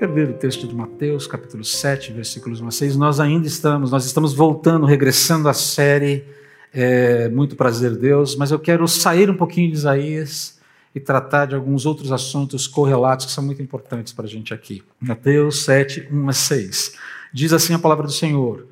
[0.00, 2.96] quero ver o texto de Mateus, capítulo 7, versículos 1 a 6.
[2.96, 6.24] Nós ainda estamos, nós estamos voltando, regressando à série
[6.72, 10.58] é, Muito Prazer Deus, mas eu quero sair um pouquinho de Isaías
[10.94, 14.82] e tratar de alguns outros assuntos correlatos que são muito importantes para a gente aqui.
[14.98, 16.96] Mateus 7, 1 a 6.
[17.30, 18.68] Diz assim a palavra do Senhor: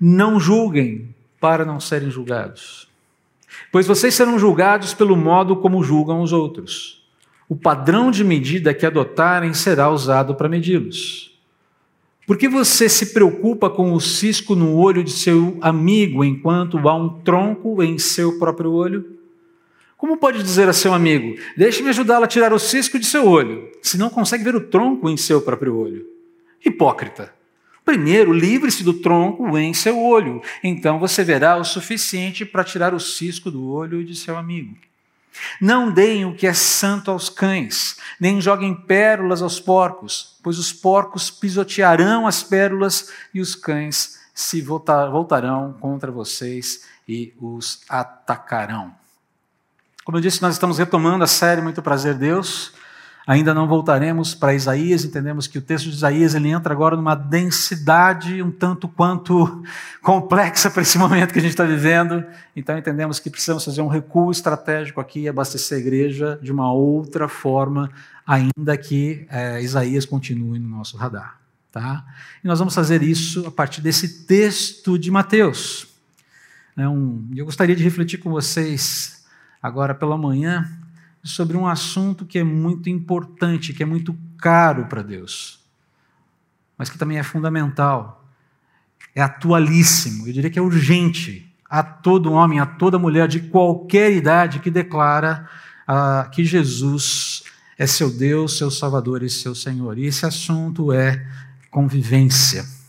[0.00, 2.88] Não julguem para não serem julgados,
[3.70, 6.99] pois vocês serão julgados pelo modo como julgam os outros
[7.50, 11.36] o padrão de medida que adotarem será usado para medi-los.
[12.24, 16.94] Por que você se preocupa com o cisco no olho de seu amigo enquanto há
[16.94, 19.18] um tronco em seu próprio olho?
[19.96, 23.68] Como pode dizer a seu amigo: Deixe-me ajudá-lo a tirar o cisco de seu olho,
[23.82, 26.06] se não consegue ver o tronco em seu próprio olho?
[26.64, 27.34] Hipócrita.
[27.84, 33.00] Primeiro, livre-se do tronco em seu olho, então você verá o suficiente para tirar o
[33.00, 34.76] cisco do olho de seu amigo.
[35.60, 40.72] Não deem o que é santo aos cães, nem joguem pérolas aos porcos, pois os
[40.72, 48.94] porcos pisotearão as pérolas e os cães se voltarão contra vocês e os atacarão.
[50.04, 52.72] Como eu disse, nós estamos retomando a série Muito Prazer Deus.
[53.26, 57.14] Ainda não voltaremos para Isaías, entendemos que o texto de Isaías ele entra agora numa
[57.14, 59.62] densidade um tanto quanto
[60.02, 62.24] complexa para esse momento que a gente está vivendo.
[62.56, 66.72] Então entendemos que precisamos fazer um recuo estratégico aqui e abastecer a igreja de uma
[66.72, 67.90] outra forma,
[68.26, 71.38] ainda que é, Isaías continue no nosso radar.
[71.70, 72.04] Tá?
[72.42, 75.86] E nós vamos fazer isso a partir desse texto de Mateus.
[76.76, 79.24] É um, eu gostaria de refletir com vocês
[79.62, 80.68] agora pela manhã
[81.22, 85.60] sobre um assunto que é muito importante, que é muito caro para Deus,
[86.76, 88.24] mas que também é fundamental,
[89.14, 94.12] é atualíssimo, eu diria que é urgente a todo homem, a toda mulher de qualquer
[94.12, 95.48] idade que declara
[95.86, 97.44] ah, que Jesus
[97.78, 99.96] é seu Deus, seu Salvador e seu Senhor.
[99.98, 101.24] E esse assunto é
[101.70, 102.79] convivência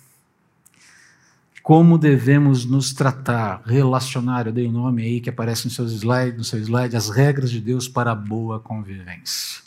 [1.62, 5.86] como devemos nos tratar, relacionar, eu dei o um nome aí que aparece no seu
[5.86, 9.62] slide, no seu slide, as regras de Deus para a boa convivência.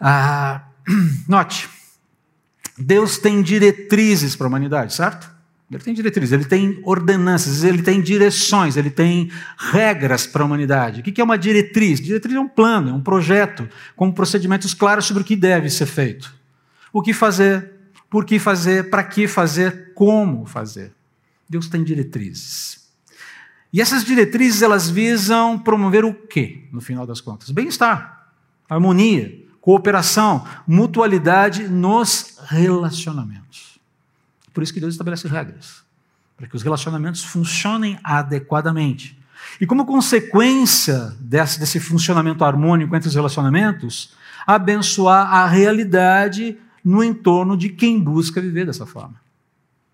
[0.00, 0.64] Ah,
[1.28, 1.68] note,
[2.78, 5.32] Deus tem diretrizes para a humanidade, certo?
[5.70, 11.00] Ele tem diretrizes, ele tem ordenanças, ele tem direções, ele tem regras para a humanidade.
[11.00, 12.00] O que é uma diretriz?
[12.00, 15.86] Diretriz é um plano, é um projeto, com procedimentos claros sobre o que deve ser
[15.86, 16.32] feito.
[16.92, 17.72] O que fazer,
[18.14, 20.94] por que fazer, para que fazer, como fazer.
[21.48, 22.88] Deus tem diretrizes.
[23.72, 27.50] E essas diretrizes elas visam promover o quê, no final das contas?
[27.50, 28.30] Bem-estar,
[28.70, 33.80] harmonia, cooperação, mutualidade nos relacionamentos.
[34.52, 35.82] Por isso que Deus estabelece regras,
[36.36, 39.18] para que os relacionamentos funcionem adequadamente.
[39.60, 44.14] E como consequência desse, desse funcionamento harmônico entre os relacionamentos,
[44.46, 49.20] abençoar a realidade no entorno de quem busca viver dessa forma.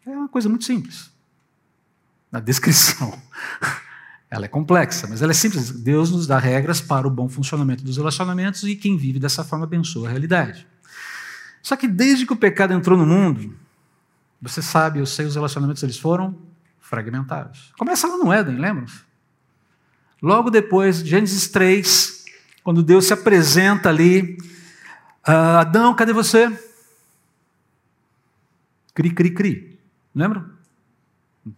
[0.04, 1.10] É uma coisa muito simples.
[2.32, 3.16] Na descrição.
[4.28, 5.72] Ela é complexa, mas ela é simples.
[5.72, 9.64] Deus nos dá regras para o bom funcionamento dos relacionamentos e quem vive dessa forma
[9.64, 10.68] abençoa a realidade.
[11.60, 13.52] Só que desde que o pecado entrou no mundo,
[14.40, 16.38] você sabe, eu sei, os relacionamentos eles foram
[16.78, 17.72] fragmentados.
[17.76, 18.86] Começa lá no Éden, lembra?
[20.22, 22.24] Logo depois, Gênesis 3,
[22.62, 24.38] quando Deus se apresenta ali,
[25.24, 26.48] ah, Adão, cadê você?
[28.94, 29.78] Cri, cri, cri.
[30.14, 30.44] Lembra?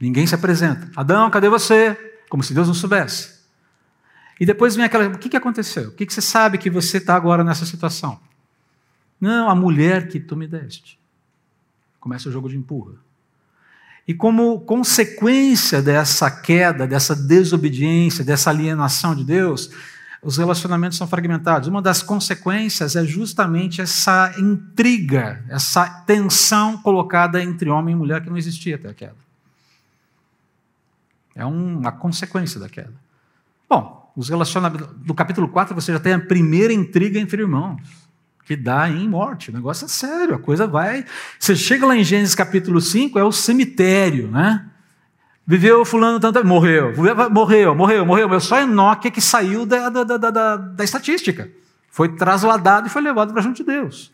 [0.01, 0.91] Ninguém se apresenta.
[0.97, 1.97] Adão, cadê você?
[2.29, 3.43] Como se Deus não soubesse.
[4.39, 5.07] E depois vem aquela.
[5.09, 5.89] O que, que aconteceu?
[5.89, 8.21] O que, que você sabe que você está agora nessa situação?
[9.21, 10.99] Não, a mulher que tu me deste.
[12.01, 12.95] Começa o jogo de empurra.
[14.07, 19.71] E como consequência dessa queda, dessa desobediência, dessa alienação de Deus,
[20.23, 21.67] os relacionamentos são fragmentados.
[21.67, 28.31] Uma das consequências é justamente essa intriga, essa tensão colocada entre homem e mulher que
[28.31, 29.17] não existia até a queda.
[31.35, 32.93] É uma consequência da queda.
[33.69, 34.89] Bom, os relacionamentos.
[35.05, 37.81] No capítulo 4 você já tem a primeira intriga entre irmãos,
[38.45, 39.51] que dá em morte.
[39.51, 41.05] O negócio é sério, a coisa vai.
[41.37, 44.69] Você chega lá em Gênesis capítulo 5, é o cemitério, né?
[45.47, 46.45] Viveu fulano tanto.
[46.45, 46.93] Morreu,
[47.31, 48.41] morreu, morreu, morreu.
[48.41, 51.51] Só Enoque é que saiu da, da, da, da, estatística.
[51.91, 54.13] Foi trasladado e foi levado para junto de Deus.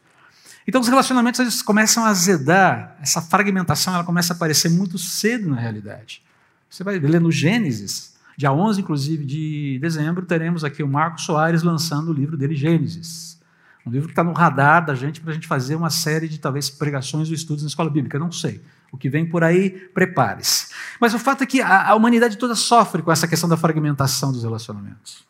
[0.67, 5.49] Então os relacionamentos eles começam a azedar, essa fragmentação ela começa a aparecer muito cedo
[5.49, 6.23] na realidade.
[6.69, 11.63] Você vai ler no Gênesis, dia 11, inclusive, de dezembro, teremos aqui o Marco Soares
[11.63, 13.39] lançando o livro dele, Gênesis.
[13.87, 16.39] Um livro que está no radar da gente para a gente fazer uma série de,
[16.39, 18.61] talvez, pregações ou estudos na escola bíblica, não sei.
[18.90, 20.69] O que vem por aí, prepare-se.
[21.00, 24.32] Mas o fato é que a, a humanidade toda sofre com essa questão da fragmentação
[24.32, 25.26] dos relacionamentos.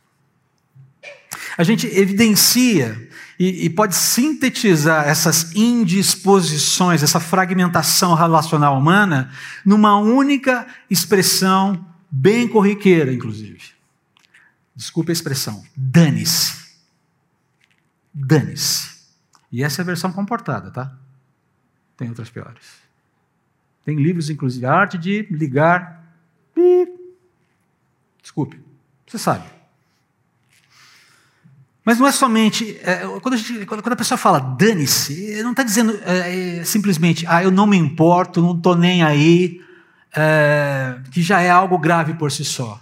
[1.56, 9.32] A gente evidencia e, e pode sintetizar essas indisposições, essa fragmentação relacional humana,
[9.64, 13.60] numa única expressão bem corriqueira, inclusive.
[14.74, 16.68] Desculpe a expressão, dane-se.
[18.14, 18.98] Dane-se.
[19.50, 20.96] E essa é a versão comportada, tá?
[21.96, 22.87] Tem outras piores.
[23.88, 26.04] Tem livros, inclusive, a arte de ligar.
[28.20, 28.60] Desculpe,
[29.06, 29.46] você sabe.
[31.82, 32.78] Mas não é somente.
[32.82, 37.24] É, quando, a gente, quando, a pessoa fala dane-se, não está dizendo é, é, simplesmente,
[37.26, 39.64] ah, eu não me importo, não estou nem aí,
[40.14, 42.78] é, que já é algo grave por si só.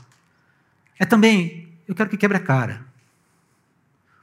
[0.99, 2.85] É também, eu quero que quebre a cara.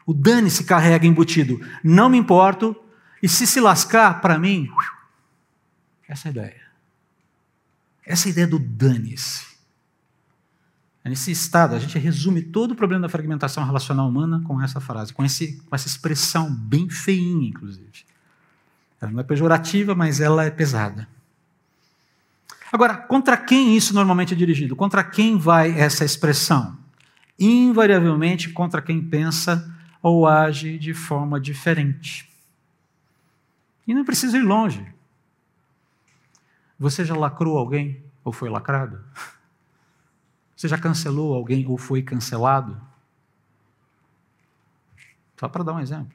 [0.05, 2.75] O dane-se carrega embutido, não me importo,
[3.21, 4.69] e se se lascar, para mim,
[6.09, 6.62] essa é a ideia.
[8.05, 9.53] Essa ideia do dane-se.
[11.03, 14.79] É nesse estado, a gente resume todo o problema da fragmentação relacional humana com essa
[14.79, 18.05] frase, com, esse, com essa expressão bem feinha, inclusive.
[19.01, 21.07] Ela não é pejorativa, mas ela é pesada.
[22.71, 24.75] Agora, contra quem isso normalmente é dirigido?
[24.75, 26.77] Contra quem vai essa expressão?
[27.37, 29.71] Invariavelmente contra quem pensa
[30.01, 32.29] ou age de forma diferente.
[33.85, 34.85] E não precisa ir longe.
[36.83, 39.01] Você já lacrou alguém ou foi lacrado?
[40.53, 42.77] Você já cancelou alguém ou foi cancelado?
[45.39, 46.11] Só para dar um exemplo.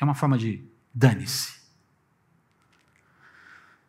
[0.00, 1.54] É uma forma de dane-se.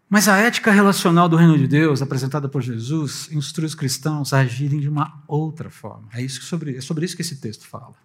[0.08, 4.42] Mas a ética relacional do reino de Deus, apresentada por Jesus, instrui os cristãos a
[4.42, 6.08] agirem de uma outra forma.
[6.14, 7.96] É, isso sobre, é sobre isso que esse texto fala.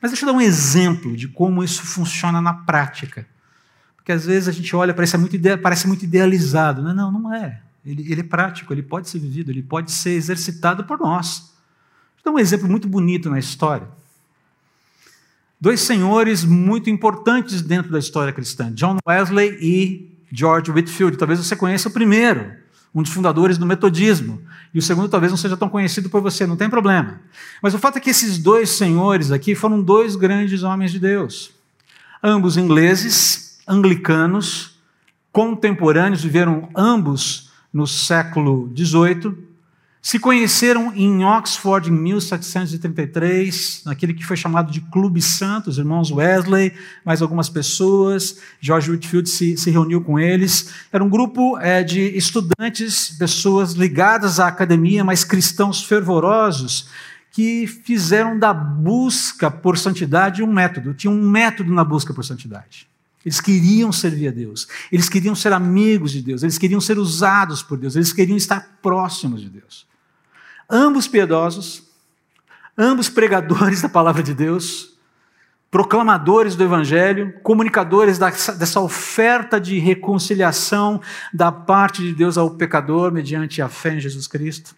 [0.00, 3.28] Mas deixa eu dar um exemplo de como isso funciona na prática.
[4.08, 6.80] Porque às vezes a gente olha, parece muito, parece muito idealizado.
[6.80, 7.60] Não, não, não é.
[7.84, 11.52] Ele, ele é prático, ele pode ser vivido, ele pode ser exercitado por nós.
[12.16, 13.86] Vou dar um exemplo muito bonito na história.
[15.60, 21.18] Dois senhores muito importantes dentro da história cristã, John Wesley e George Whitfield.
[21.18, 22.50] Talvez você conheça o primeiro,
[22.94, 24.40] um dos fundadores do metodismo.
[24.72, 27.20] E o segundo talvez não seja tão conhecido por você, não tem problema.
[27.62, 31.50] Mas o fato é que esses dois senhores aqui foram dois grandes homens de Deus.
[32.22, 34.78] Ambos ingleses, anglicanos,
[35.30, 39.48] contemporâneos, viveram ambos no século XVIII,
[40.00, 46.10] se conheceram em Oxford em 1733, naquele que foi chamado de Clube Santo, os irmãos
[46.10, 46.72] Wesley,
[47.04, 50.72] mais algumas pessoas, George Whitfield se, se reuniu com eles.
[50.92, 56.88] Era um grupo é, de estudantes, pessoas ligadas à academia, mas cristãos fervorosos,
[57.32, 62.88] que fizeram da busca por santidade um método, tinha um método na busca por santidade.
[63.24, 67.62] Eles queriam servir a Deus, eles queriam ser amigos de Deus, eles queriam ser usados
[67.62, 69.86] por Deus, eles queriam estar próximos de Deus.
[70.70, 71.82] Ambos piedosos,
[72.76, 74.96] ambos pregadores da palavra de Deus,
[75.70, 81.00] proclamadores do Evangelho, comunicadores dessa oferta de reconciliação
[81.34, 84.74] da parte de Deus ao pecador mediante a fé em Jesus Cristo.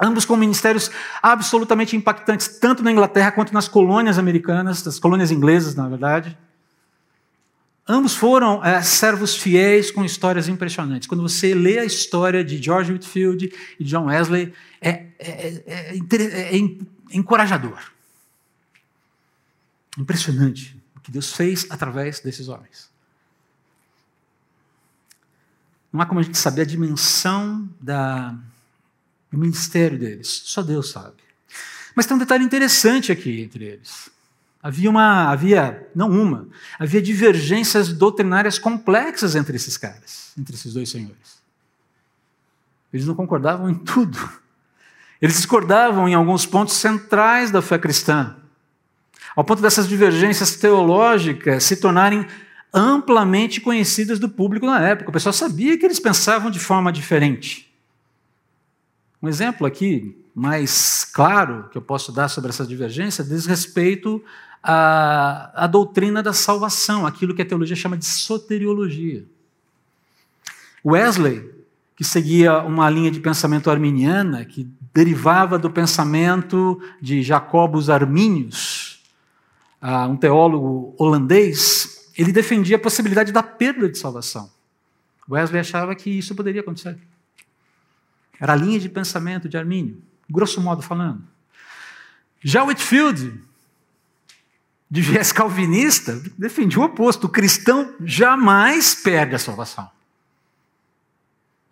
[0.00, 5.74] Ambos com ministérios absolutamente impactantes, tanto na Inglaterra quanto nas colônias americanas, das colônias inglesas,
[5.74, 6.36] na verdade.
[7.88, 11.08] Ambos foram é, servos fiéis com histórias impressionantes.
[11.08, 13.50] Quando você lê a história de George Whitfield
[13.80, 17.80] e John Wesley, é, é, é, é, é encorajador.
[19.96, 22.90] Impressionante o que Deus fez através desses homens.
[25.90, 28.38] Não há como a gente saber a dimensão da,
[29.32, 31.16] do ministério deles, só Deus sabe.
[31.94, 34.10] Mas tem um detalhe interessante aqui entre eles.
[34.62, 36.48] Havia uma, havia, não uma,
[36.78, 41.38] havia divergências doutrinárias complexas entre esses caras, entre esses dois senhores.
[42.92, 44.18] Eles não concordavam em tudo.
[45.22, 48.36] Eles discordavam em alguns pontos centrais da fé cristã,
[49.36, 52.26] ao ponto dessas divergências teológicas se tornarem
[52.72, 55.10] amplamente conhecidas do público na época.
[55.10, 57.72] O pessoal sabia que eles pensavam de forma diferente.
[59.22, 64.22] Um exemplo aqui mais claro que eu posso dar sobre essa divergência diz respeito
[64.70, 69.24] a, a doutrina da salvação, aquilo que a teologia chama de soteriologia.
[70.84, 71.50] Wesley,
[71.96, 79.02] que seguia uma linha de pensamento arminiana, que derivava do pensamento de Jacobus Arminius,
[80.10, 84.50] um teólogo holandês, ele defendia a possibilidade da perda de salvação.
[85.30, 86.98] Wesley achava que isso poderia acontecer.
[88.38, 91.22] Era a linha de pensamento de Armínio, grosso modo falando.
[92.42, 93.47] Já Whitfield
[94.90, 97.24] de viés calvinista, defendia o oposto.
[97.26, 99.90] O cristão jamais perde a salvação.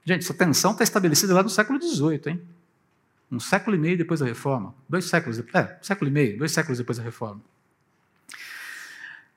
[0.04, 2.42] Gente, essa tensão está estabelecida lá no século XVIII, hein?
[3.30, 4.75] Um século e meio depois da reforma.
[4.88, 7.40] Dois séculos, é, um século e meio, dois séculos depois da reforma.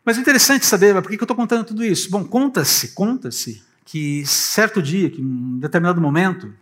[0.05, 2.09] Mas é interessante saber, por que eu estou contando tudo isso?
[2.09, 6.53] Bom, conta-se, conta-se que certo dia, que em um determinado momento,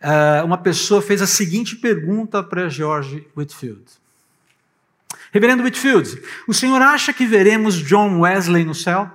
[0.00, 3.82] eh, uma pessoa fez a seguinte pergunta para George Whitfield.
[5.34, 9.10] Reverendo Whitfield, o senhor acha que veremos John Wesley no céu?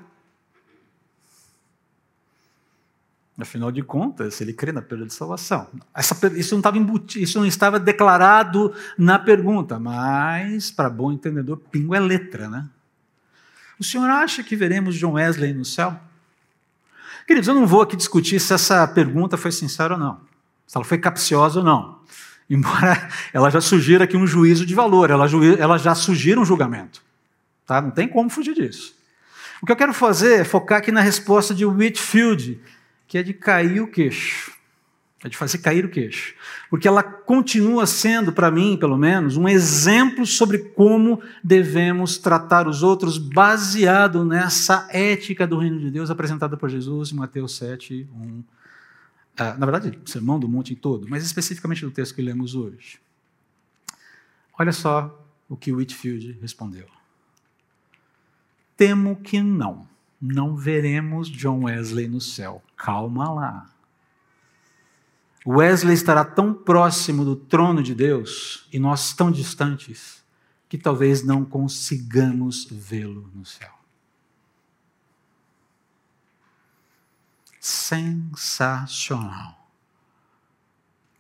[3.39, 5.69] Afinal de contas, ele crê na perda de salvação.
[5.95, 11.55] Essa, isso, não estava embutido, isso não estava declarado na pergunta, mas, para bom entendedor,
[11.55, 12.67] pingo é letra, né?
[13.79, 15.97] O senhor acha que veremos John Wesley no céu?
[17.25, 20.19] Queridos, eu não vou aqui discutir se essa pergunta foi sincera ou não,
[20.67, 21.98] se ela foi capciosa ou não.
[22.49, 25.27] Embora ela já sugira aqui um juízo de valor, ela,
[25.57, 27.01] ela já sugira um julgamento.
[27.65, 27.81] Tá?
[27.81, 28.95] Não tem como fugir disso.
[29.61, 32.59] O que eu quero fazer é focar aqui na resposta de Whitfield,
[33.07, 34.51] que é de cair o queixo.
[35.21, 36.33] É de fazer cair o queixo.
[36.69, 42.83] Porque ela continua sendo, para mim, pelo menos, um exemplo sobre como devemos tratar os
[42.83, 48.43] outros, baseado nessa ética do reino de Deus apresentada por Jesus em Mateus 7, 1.
[49.39, 53.00] Ah, na verdade, sermão do monte todo, mas especificamente do texto que lemos hoje.
[54.58, 56.88] Olha só o que Whitfield respondeu.
[58.75, 59.88] Temo que não
[60.22, 62.62] não veremos John Wesley no céu.
[62.75, 63.69] Calma lá.
[65.48, 70.22] Wesley estará tão próximo do trono de Deus e nós tão distantes
[70.67, 73.78] que talvez não consigamos vê-lo no céu.
[77.69, 79.55] Sensacional.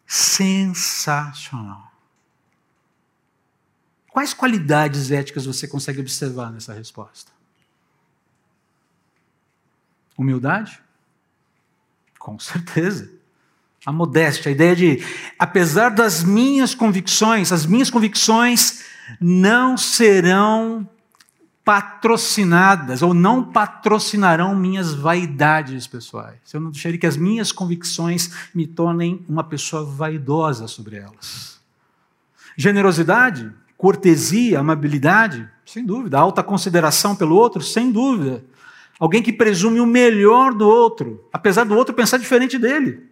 [0.07, 1.93] Sensacional.
[4.09, 7.31] Quais qualidades éticas você consegue observar nessa resposta?
[10.17, 10.81] Humildade?
[12.17, 13.11] Com certeza.
[13.85, 15.03] A modéstia, a ideia de,
[15.37, 18.83] apesar das minhas convicções, as minhas convicções
[19.21, 20.89] não serão
[21.69, 26.39] patrocinadas ou não patrocinarão minhas vaidades pessoais.
[26.51, 31.59] Eu não deixarei que as minhas convicções me tornem uma pessoa vaidosa sobre elas.
[32.57, 36.17] Generosidade, cortesia, amabilidade, sem dúvida.
[36.17, 38.43] Alta consideração pelo outro, sem dúvida.
[38.99, 43.07] Alguém que presume o melhor do outro, apesar do outro pensar diferente dele.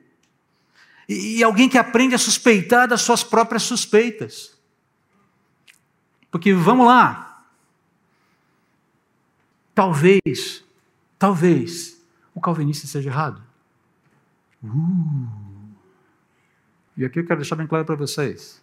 [1.07, 4.57] E, e alguém que aprende a suspeitar das suas próprias suspeitas.
[6.31, 7.26] Porque vamos lá.
[9.77, 10.63] Talvez,
[11.19, 12.01] talvez,
[12.33, 13.43] o calvinista seja errado.
[14.63, 15.27] Uh.
[16.97, 18.59] E aqui eu quero deixar bem claro para vocês.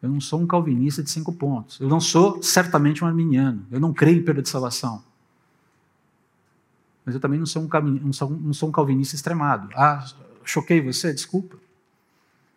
[0.00, 1.78] Eu não sou um calvinista de cinco pontos.
[1.78, 3.66] Eu não sou certamente um arminiano.
[3.70, 5.04] Eu não creio em perda de salvação.
[7.04, 7.68] Mas eu também não sou um,
[8.02, 9.68] não sou, não sou um calvinista extremado.
[9.76, 10.06] Ah,
[10.42, 11.12] choquei você?
[11.12, 11.58] Desculpa.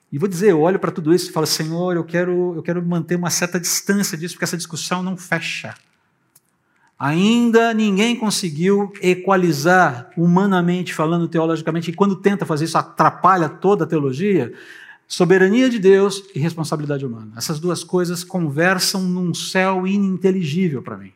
[0.09, 2.81] E vou dizer, eu olho para tudo isso e falo, Senhor, eu quero, eu quero
[2.81, 5.75] manter uma certa distância disso, porque essa discussão não fecha.
[7.00, 13.88] Ainda ninguém conseguiu equalizar, humanamente falando, teologicamente, e quando tenta fazer isso, atrapalha toda a
[13.88, 14.51] teologia,
[15.08, 17.34] soberania de Deus e responsabilidade humana.
[17.38, 21.13] Essas duas coisas conversam num céu ininteligível para mim.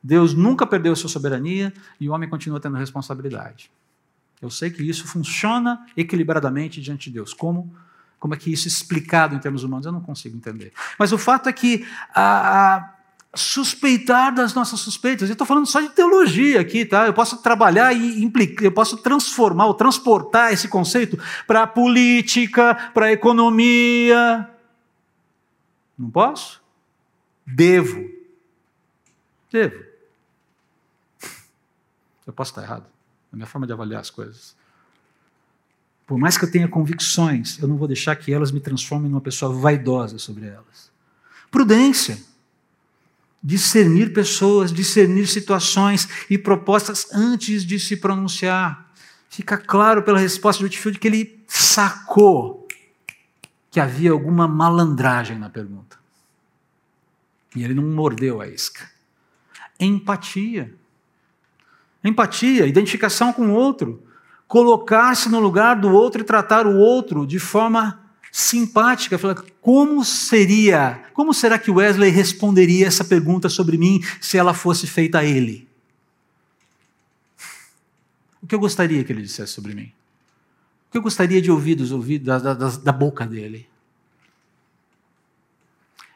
[0.00, 3.68] Deus nunca perdeu sua soberania e o homem continua tendo responsabilidade.
[4.40, 7.34] Eu sei que isso funciona equilibradamente diante de Deus.
[7.34, 7.74] Como?
[8.20, 9.84] Como é que isso é explicado em termos humanos?
[9.84, 10.72] Eu não consigo entender.
[10.96, 12.95] Mas o fato é que a, a
[13.40, 15.28] suspeitar das nossas suspeitas.
[15.28, 17.06] Eu estou falando só de teologia aqui, tá?
[17.06, 22.74] Eu posso trabalhar e implicar, eu posso transformar ou transportar esse conceito para a política,
[22.92, 24.48] para a economia.
[25.98, 26.60] Não posso?
[27.46, 28.10] Devo.
[29.50, 29.84] Devo.
[32.26, 32.86] Eu posso estar errado
[33.30, 34.56] na minha forma de avaliar as coisas.
[36.06, 39.20] Por mais que eu tenha convicções, eu não vou deixar que elas me transformem numa
[39.20, 40.90] pessoa vaidosa sobre elas.
[41.50, 42.18] Prudência.
[43.42, 48.92] Discernir pessoas, discernir situações e propostas antes de se pronunciar.
[49.28, 52.66] Fica claro pela resposta de Whitfield que ele sacou
[53.70, 55.98] que havia alguma malandragem na pergunta.
[57.54, 58.88] E ele não mordeu a isca.
[59.78, 60.74] Empatia.
[62.02, 64.02] Empatia, identificação com o outro,
[64.48, 68.00] colocar-se no lugar do outro e tratar o outro de forma
[68.32, 69.18] simpática.
[69.66, 75.18] Como seria, como será que Wesley responderia essa pergunta sobre mim se ela fosse feita
[75.18, 75.68] a ele?
[78.40, 79.92] O que eu gostaria que ele dissesse sobre mim?
[80.86, 83.68] O que eu gostaria de ouvir dos ouvidos, da, da, da boca dele?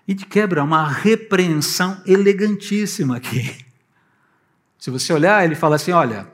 [0.06, 3.66] E de quebra, uma repreensão elegantíssima aqui.
[4.78, 6.30] Se você olhar, ele fala assim: olha,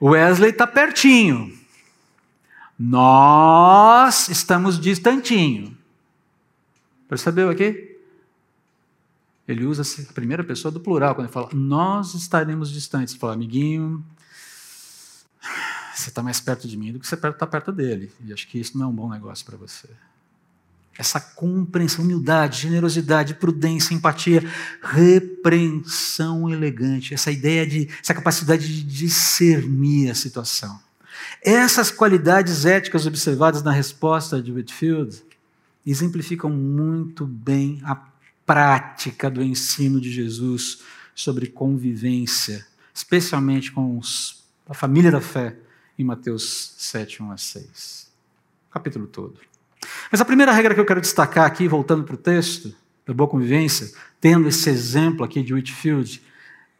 [0.00, 1.52] Wesley está pertinho,
[2.78, 5.76] nós estamos distantinho.
[7.08, 7.98] Percebeu aqui?
[9.48, 13.14] ele usa a primeira pessoa do plural, quando ele fala, nós estaremos distantes.
[13.14, 14.04] Ele fala, amiguinho,
[15.94, 18.12] você está mais perto de mim do que você está perto dele.
[18.22, 19.88] E acho que isso não é um bom negócio para você.
[20.98, 24.42] Essa compreensão, humildade, generosidade, prudência, empatia,
[24.82, 30.78] repreensão elegante, essa ideia de, essa capacidade de discernir a situação.
[31.42, 35.22] Essas qualidades éticas observadas na resposta de Whitfield
[35.84, 37.96] exemplificam muito bem a
[38.44, 40.82] prática do ensino de Jesus
[41.14, 45.56] sobre convivência, especialmente com os, a família da fé,
[45.98, 48.10] em Mateus 7, 1 a 6.
[48.68, 49.40] O capítulo todo.
[50.10, 52.74] Mas a primeira regra que eu quero destacar aqui, voltando para o texto
[53.06, 56.22] da boa convivência, tendo esse exemplo aqui de Whitfield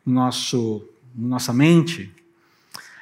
[0.04, 2.14] no nosso, na nossa mente,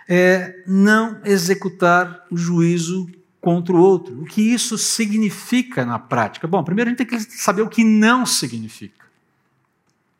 [0.08, 3.10] é não executar o juízo
[3.46, 4.22] contra o outro.
[4.22, 6.48] O que isso significa na prática?
[6.48, 9.06] Bom, primeiro a gente tem que saber o que não significa.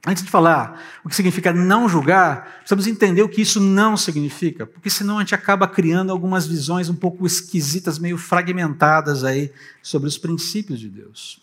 [0.06, 4.64] Antes de falar o que significa não julgar, precisamos entender o que isso não significa,
[4.64, 9.50] porque senão a gente acaba criando algumas visões um pouco esquisitas, meio fragmentadas aí
[9.82, 11.40] sobre os princípios de Deus.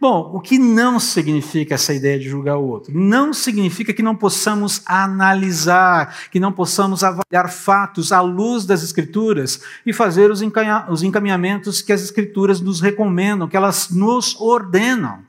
[0.00, 2.92] Bom, o que não significa essa ideia de julgar o outro?
[2.94, 9.60] Não significa que não possamos analisar, que não possamos avaliar fatos à luz das Escrituras
[9.86, 15.24] e fazer os encaminhamentos que as Escrituras nos recomendam, que elas nos ordenam.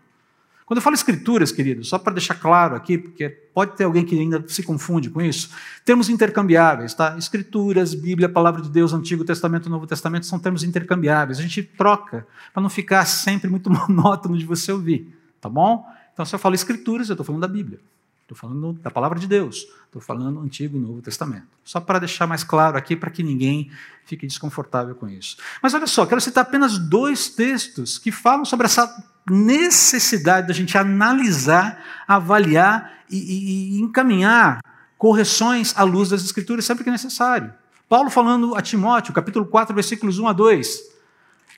[0.68, 4.20] Quando eu falo escrituras, queridos, só para deixar claro aqui, porque pode ter alguém que
[4.20, 5.50] ainda se confunde com isso,
[5.86, 7.18] termos intercambiáveis, tá?
[7.18, 11.40] Escrituras, Bíblia, Palavra de Deus, Antigo Testamento, Novo Testamento são termos intercambiáveis.
[11.40, 15.86] A gente troca para não ficar sempre muito monótono de você ouvir, tá bom?
[16.12, 17.80] Então, se eu falo escrituras, eu estou falando da Bíblia.
[18.28, 21.48] Estou falando da palavra de Deus, estou falando Antigo e Novo Testamento.
[21.64, 23.72] Só para deixar mais claro aqui, para que ninguém
[24.04, 25.38] fique desconfortável com isso.
[25.64, 28.94] Mas olha só, quero citar apenas dois textos que falam sobre essa
[29.30, 34.60] necessidade da gente analisar, avaliar e, e, e encaminhar
[34.98, 37.54] correções à luz das Escrituras sempre que necessário.
[37.88, 40.97] Paulo falando a Timóteo, capítulo 4, versículos 1 a 2.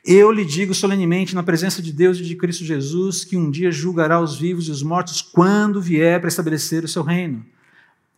[0.04, 3.72] Eu lhe digo solenemente, na presença de Deus e de Cristo Jesus, que um dia
[3.72, 7.46] julgará os vivos e os mortos quando vier para estabelecer o seu reino.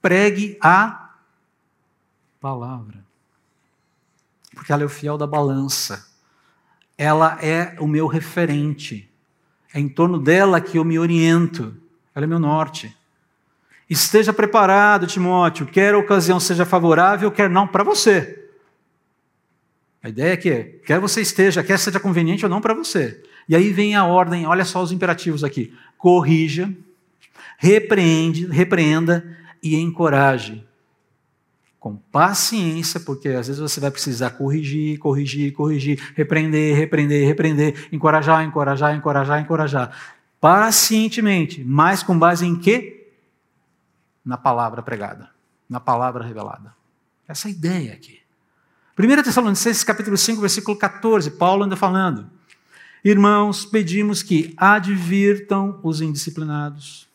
[0.01, 1.15] Pregue a
[2.39, 3.03] palavra.
[4.53, 6.07] Porque ela é o fiel da balança.
[6.97, 9.09] Ela é o meu referente.
[9.73, 11.75] É em torno dela que eu me oriento.
[12.13, 12.95] Ela é meu norte.
[13.89, 18.40] Esteja preparado, Timóteo, quer a ocasião seja favorável, quer não, para você.
[20.03, 23.21] A ideia é que, quer você esteja, quer seja conveniente ou não para você.
[23.47, 26.73] E aí vem a ordem, olha só os imperativos aqui: corrija,
[27.57, 30.65] repreende, repreenda e encoraje.
[31.79, 38.43] Com paciência, porque às vezes você vai precisar corrigir, corrigir, corrigir, repreender, repreender, repreender, encorajar,
[38.43, 40.17] encorajar, encorajar, encorajar.
[40.39, 43.11] Pacientemente, mas com base em quê?
[44.23, 45.29] Na palavra pregada,
[45.67, 46.73] na palavra revelada.
[47.27, 48.20] Essa é ideia aqui.
[49.01, 52.29] 1 Tessalonicenses capítulo 5, versículo 14, Paulo anda falando.
[53.03, 57.09] Irmãos, pedimos que advirtam os indisciplinados,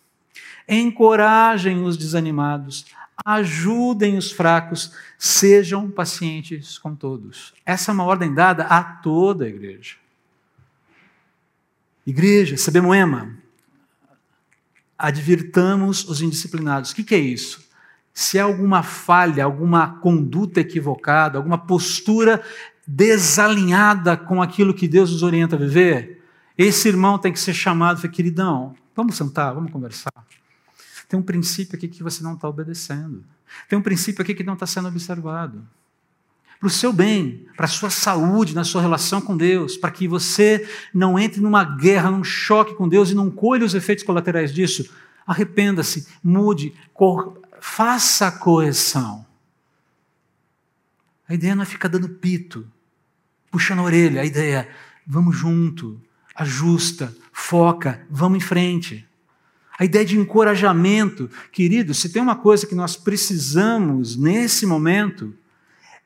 [0.69, 2.87] encorajem os desanimados,
[3.25, 7.55] ajudem os fracos, sejam pacientes com todos.
[7.65, 9.95] Essa é uma ordem dada a toda a igreja.
[12.05, 13.39] Igreja, Sebemoema,
[14.99, 16.91] advirtamos os indisciplinados.
[16.91, 17.65] O que, que é isso?
[18.19, 22.43] Se há alguma falha, alguma conduta equivocada, alguma postura
[22.87, 26.25] desalinhada com aquilo que Deus nos orienta a viver,
[26.57, 30.11] esse irmão tem que ser chamado e queridão, vamos sentar, vamos conversar.
[31.07, 33.23] Tem um princípio aqui que você não está obedecendo.
[33.69, 35.63] Tem um princípio aqui que não está sendo observado.
[36.59, 40.09] Para o seu bem, para a sua saúde, na sua relação com Deus, para que
[40.09, 44.55] você não entre numa guerra, num choque com Deus e não colhe os efeitos colaterais
[44.55, 44.91] disso.
[45.27, 46.73] Arrependa-se, mude,
[47.61, 49.27] faça a correção.
[51.29, 52.71] A ideia não é ficar dando pito,
[53.51, 54.21] puxando a orelha.
[54.21, 54.75] A ideia é,
[55.07, 56.01] vamos junto,
[56.35, 59.07] ajusta, foca, vamos em frente.
[59.79, 65.35] A ideia de encorajamento, querido, se tem uma coisa que nós precisamos nesse momento,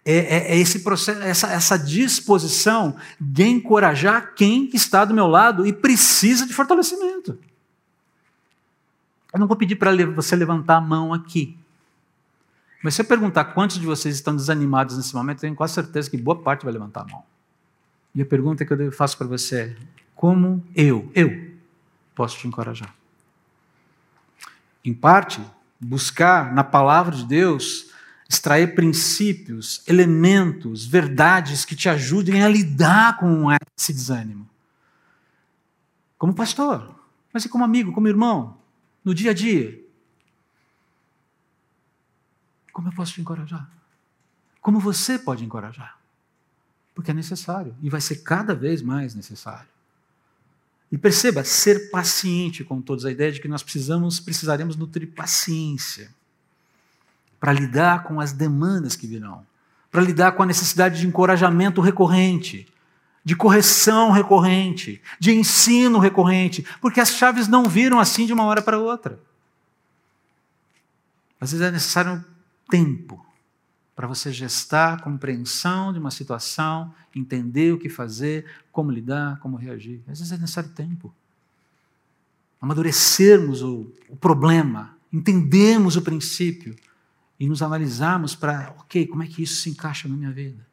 [0.04, 5.66] é, é, é esse processo, essa, essa disposição de encorajar quem está do meu lado
[5.66, 7.38] e precisa de fortalecimento.
[9.32, 11.56] Eu não vou pedir para você levantar a mão aqui.
[12.82, 16.10] Mas se eu perguntar quantos de vocês estão desanimados nesse momento, eu tenho quase certeza
[16.10, 17.22] que boa parte vai levantar a mão.
[18.14, 19.76] E a pergunta que eu faço para você é:
[20.14, 21.52] como eu, eu,
[22.14, 22.94] posso te encorajar?
[24.84, 25.40] Em parte,
[25.78, 27.90] buscar na palavra de Deus
[28.28, 34.48] extrair princípios, elementos, verdades que te ajudem a lidar com esse desânimo.
[36.16, 36.94] Como pastor,
[37.32, 38.59] mas e como amigo, como irmão?
[39.04, 39.80] No dia a dia.
[42.72, 43.68] Como eu posso te encorajar?
[44.60, 45.98] Como você pode encorajar?
[46.94, 49.68] Porque é necessário e vai ser cada vez mais necessário.
[50.92, 56.12] E perceba, ser paciente com todos, a ideia de que nós precisamos, precisaremos nutrir paciência
[57.38, 59.46] para lidar com as demandas que virão,
[59.90, 62.66] para lidar com a necessidade de encorajamento recorrente,
[63.24, 68.62] de correção recorrente, de ensino recorrente, porque as chaves não viram assim de uma hora
[68.62, 69.20] para outra.
[71.40, 72.24] Às vezes é necessário
[72.70, 73.24] tempo
[73.94, 79.56] para você gestar a compreensão de uma situação, entender o que fazer, como lidar, como
[79.56, 80.00] reagir.
[80.08, 81.12] Às vezes é necessário tempo.
[82.60, 86.74] Amadurecermos o, o problema, entendermos o princípio
[87.38, 90.69] e nos analisarmos para, ok, como é que isso se encaixa na minha vida?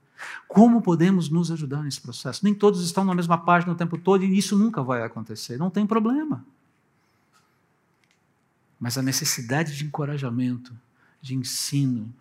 [0.47, 2.43] Como podemos nos ajudar nesse processo?
[2.43, 5.57] Nem todos estão na mesma página o tempo todo e isso nunca vai acontecer.
[5.57, 6.45] Não tem problema.
[8.79, 10.73] Mas a necessidade de encorajamento,
[11.21, 12.13] de ensino,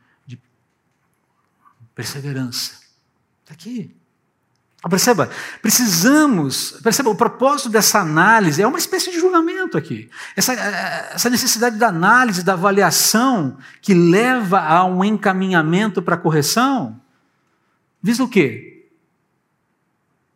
[1.96, 2.74] Perseverança.
[3.42, 3.96] Está aqui.
[4.88, 5.30] Perceba,
[5.62, 10.08] precisamos, perceba, o propósito dessa análise é uma espécie de julgamento aqui.
[10.36, 17.00] Essa, essa necessidade da análise, da avaliação, que leva a um encaminhamento para a correção,
[18.06, 18.86] visa o quê?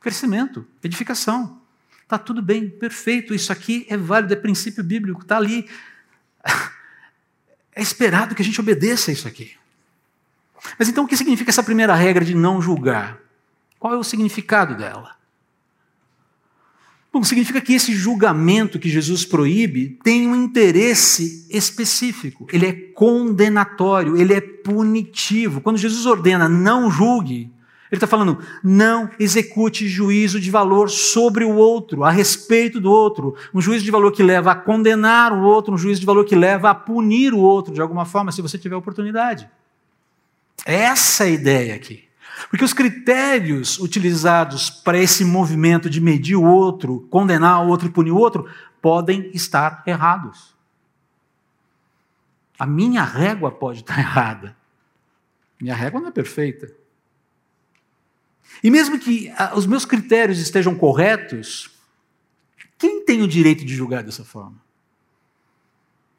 [0.01, 1.61] Crescimento, edificação.
[2.03, 5.69] Está tudo bem, perfeito, isso aqui é válido, é princípio bíblico, está ali.
[7.73, 9.53] É esperado que a gente obedeça isso aqui.
[10.77, 13.21] Mas então o que significa essa primeira regra de não julgar?
[13.79, 15.15] Qual é o significado dela?
[17.13, 22.47] Bom, significa que esse julgamento que Jesus proíbe tem um interesse específico.
[22.53, 25.61] Ele é condenatório, ele é punitivo.
[25.61, 27.51] Quando Jesus ordena não julgue,
[27.91, 33.35] ele está falando não execute juízo de valor sobre o outro, a respeito do outro.
[33.53, 36.37] Um juízo de valor que leva a condenar o outro, um juízo de valor que
[36.37, 39.51] leva a punir o outro de alguma forma, se você tiver oportunidade.
[40.65, 42.05] Essa é a ideia aqui.
[42.49, 47.91] Porque os critérios utilizados para esse movimento de medir o outro, condenar o outro e
[47.91, 48.49] punir o outro,
[48.81, 50.55] podem estar errados.
[52.57, 54.57] A minha régua pode estar errada.
[55.61, 56.73] Minha régua não é perfeita.
[58.63, 61.71] E mesmo que ah, os meus critérios estejam corretos,
[62.79, 64.61] quem tem o direito de julgar dessa forma?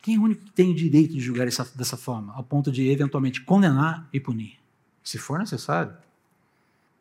[0.01, 2.71] Quem é o único que tem o direito de julgar essa, dessa forma, ao ponto
[2.71, 4.59] de eventualmente condenar e punir?
[5.03, 5.95] Se for necessário,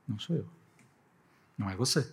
[0.06, 0.46] não sou eu.
[1.56, 2.10] Não é você.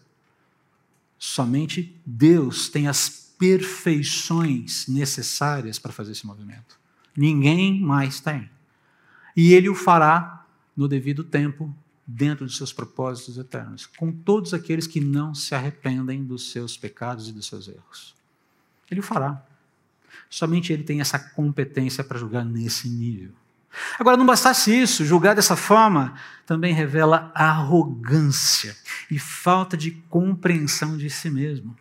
[1.17, 6.79] Somente Deus tem as perfeições necessárias para fazer esse movimento.
[7.15, 8.49] Ninguém mais tem.
[9.35, 11.73] E Ele o fará no devido tempo,
[12.07, 17.27] dentro dos seus propósitos eternos, com todos aqueles que não se arrependem dos seus pecados
[17.27, 18.15] e dos seus erros.
[18.89, 19.43] Ele o fará.
[20.29, 23.31] Somente ele tem essa competência para julgar nesse nível.
[23.99, 26.15] Agora, não bastasse isso, julgar dessa forma
[26.45, 28.75] também revela arrogância
[29.11, 31.77] e falta de compreensão de si mesmo.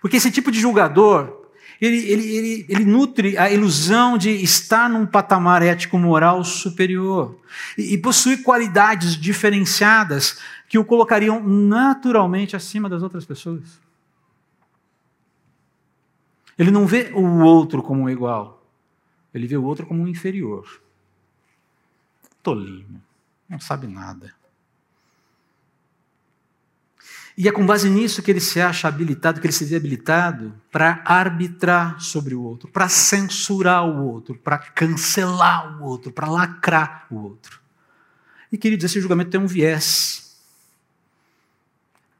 [0.00, 1.41] Porque esse tipo de julgador,
[1.82, 7.36] ele, ele, ele, ele nutre a ilusão de estar num patamar ético-moral superior
[7.76, 13.80] e, e possui qualidades diferenciadas que o colocariam naturalmente acima das outras pessoas.
[16.56, 18.64] Ele não vê o outro como um igual,
[19.34, 20.80] ele vê o outro como um inferior.
[22.44, 23.02] Tolinho,
[23.48, 24.32] não sabe nada.
[27.36, 30.54] E é com base nisso que ele se acha habilitado, que ele se vê habilitado
[30.70, 37.06] para arbitrar sobre o outro, para censurar o outro, para cancelar o outro, para lacrar
[37.10, 37.60] o outro.
[38.50, 40.38] E queridos, esse julgamento tem um viés.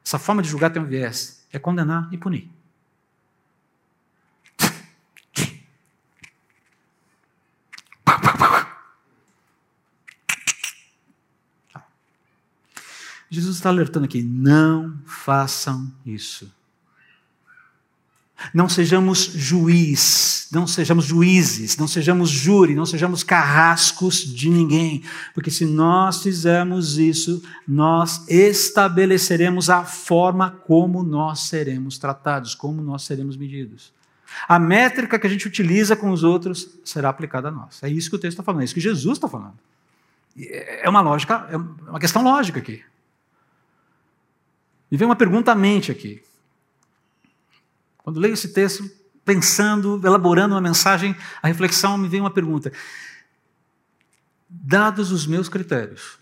[0.03, 2.49] Essa forma de julgar tem um viés: é condenar e punir.
[13.33, 16.51] Jesus está alertando aqui: não façam isso.
[18.53, 25.01] Não sejamos juiz, não sejamos juízes, não sejamos júri, não sejamos carrascos de ninguém,
[25.33, 33.03] porque se nós fizermos isso, nós estabeleceremos a forma como nós seremos tratados, como nós
[33.03, 33.93] seremos medidos.
[34.47, 37.81] A métrica que a gente utiliza com os outros será aplicada a nós.
[37.81, 39.57] É isso que o texto está falando, é isso que Jesus está falando.
[40.35, 42.83] É uma lógica, é uma questão lógica aqui.
[44.93, 46.23] Me vem uma pergunta à mente aqui.
[47.97, 48.87] Quando leio esse texto,
[49.25, 52.71] pensando, elaborando uma mensagem, a reflexão me vem uma pergunta.
[54.47, 56.19] Dados os meus critérios,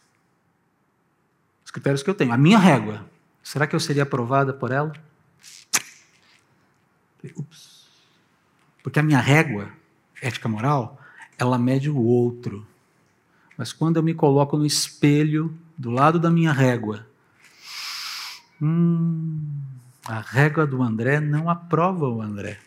[1.66, 3.06] os critérios que eu tenho, a minha régua,
[3.44, 4.94] será que eu seria aprovada por ela?
[7.36, 7.90] Ups.
[8.82, 9.70] Porque a minha régua,
[10.22, 10.98] ética moral,
[11.38, 12.66] ela mede o outro.
[13.58, 17.11] Mas quando eu me coloco no espelho, do lado da minha régua,
[18.62, 19.62] hum,
[20.06, 22.60] a régua do André não aprova o André.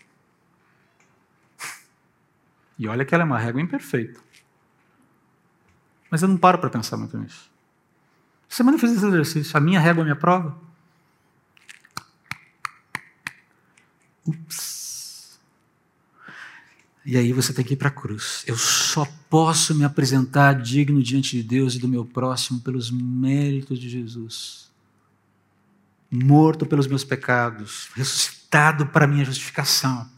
[2.79, 4.21] E olha que ela é uma régua imperfeita.
[6.11, 7.51] Mas eu não paro para pensar muito nisso.
[8.49, 9.57] Semana eu fiz esse exercício.
[9.57, 10.57] A minha régua me aprova?
[14.27, 15.39] Ups.
[17.05, 18.45] E aí você tem que ir para a cruz.
[18.47, 23.79] Eu só posso me apresentar digno diante de Deus e do meu próximo pelos méritos
[23.79, 24.64] de Jesus.
[26.23, 30.09] Morto pelos meus pecados, ressuscitado para minha justificação.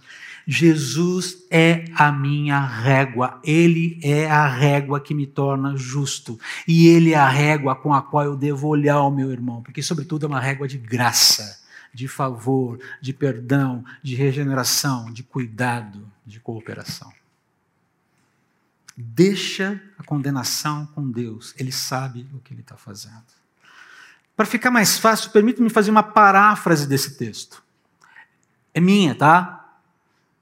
[0.46, 7.14] Jesus é a minha régua, Ele é a régua que me torna justo, e Ele
[7.14, 10.28] é a régua com a qual eu devo olhar o meu irmão, porque, sobretudo, é
[10.28, 11.60] uma régua de graça,
[11.94, 17.10] de favor, de perdão, de regeneração, de cuidado, de cooperação.
[18.94, 23.35] Deixa a condenação com Deus, Ele sabe o que Ele está fazendo.
[24.36, 27.62] Para ficar mais fácil, permita-me fazer uma paráfrase desse texto.
[28.74, 29.56] É minha, tá?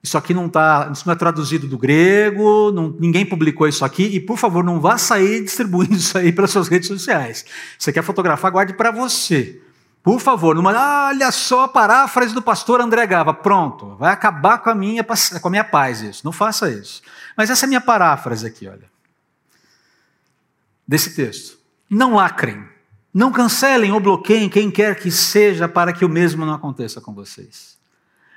[0.02, 4.02] Isso aqui não está, isso não é traduzido do grego, não, ninguém publicou isso aqui,
[4.02, 7.44] e por favor, não vá sair distribuindo isso aí para suas redes sociais.
[7.78, 9.62] Você quer fotografar, guarde para você.
[10.02, 13.32] Por favor, numa, olha só a paráfrase do pastor André Gava.
[13.32, 16.20] Pronto, vai acabar com a minha, com a minha paz isso.
[16.22, 17.00] Não faça isso.
[17.34, 18.84] Mas essa é a minha paráfrase aqui, olha.
[20.86, 21.58] Desse texto.
[21.88, 22.73] Não lacrem.
[23.14, 27.14] Não cancelem ou bloqueiem quem quer que seja para que o mesmo não aconteça com
[27.14, 27.78] vocês.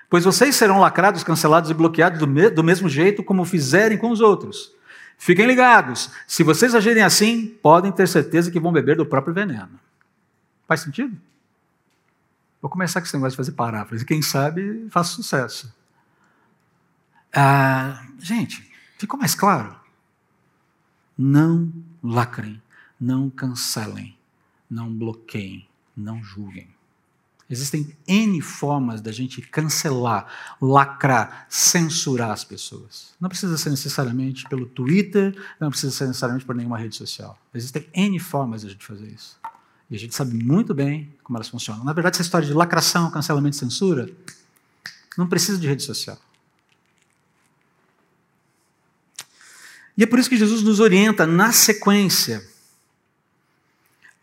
[0.08, 4.12] Pois vocês serão lacrados, cancelados e bloqueados do, me do mesmo jeito como fizerem com
[4.12, 4.72] os outros.
[5.18, 9.80] Fiquem ligados, se vocês agirem assim, podem ter certeza que vão beber do próprio veneno.
[10.68, 11.18] Faz sentido?
[12.62, 14.06] Vou começar com esse negócio de fazer paráfrase.
[14.06, 15.74] Quem sabe faz sucesso.
[17.34, 19.76] Ah, gente, ficou mais claro?
[21.18, 21.72] Não
[22.04, 22.62] lacrem,
[23.00, 24.17] não cancelem,
[24.70, 26.68] não bloqueiem, não julguem.
[27.50, 30.28] Existem N formas da gente cancelar,
[30.62, 33.14] lacrar, censurar as pessoas.
[33.22, 37.40] Não precisa ser necessariamente pelo Twitter, não precisa ser necessariamente por nenhuma rede social.
[37.54, 39.38] Existem N formas da gente fazer isso.
[39.90, 41.86] E a gente sabe muito bem como elas funcionam.
[41.86, 44.10] Na verdade, essa história de lacração, cancelamento e censura
[45.18, 46.18] não precisa de rede social.
[49.98, 52.46] E é por isso que Jesus nos orienta na sequência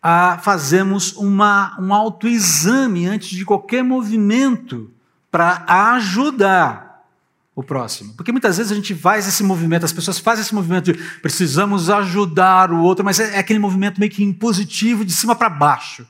[0.07, 4.91] a fazermos uma, um autoexame antes de qualquer movimento
[5.31, 5.65] para
[5.95, 7.09] ajudar
[7.55, 8.13] o próximo.
[8.13, 11.89] Porque muitas vezes a gente faz esse movimento, as pessoas fazem esse movimento de precisamos
[11.89, 16.07] ajudar o outro, mas é, é aquele movimento meio que impositivo, de cima para baixo.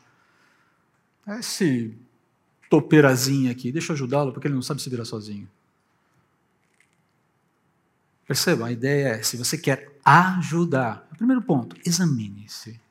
[1.24, 1.96] É esse
[2.68, 5.48] topeirazinho aqui, deixa eu ajudá-lo porque ele não sabe se virar sozinho.
[8.26, 12.83] Perceba, a ideia é: se você quer ajudar, primeiro ponto, examine-se.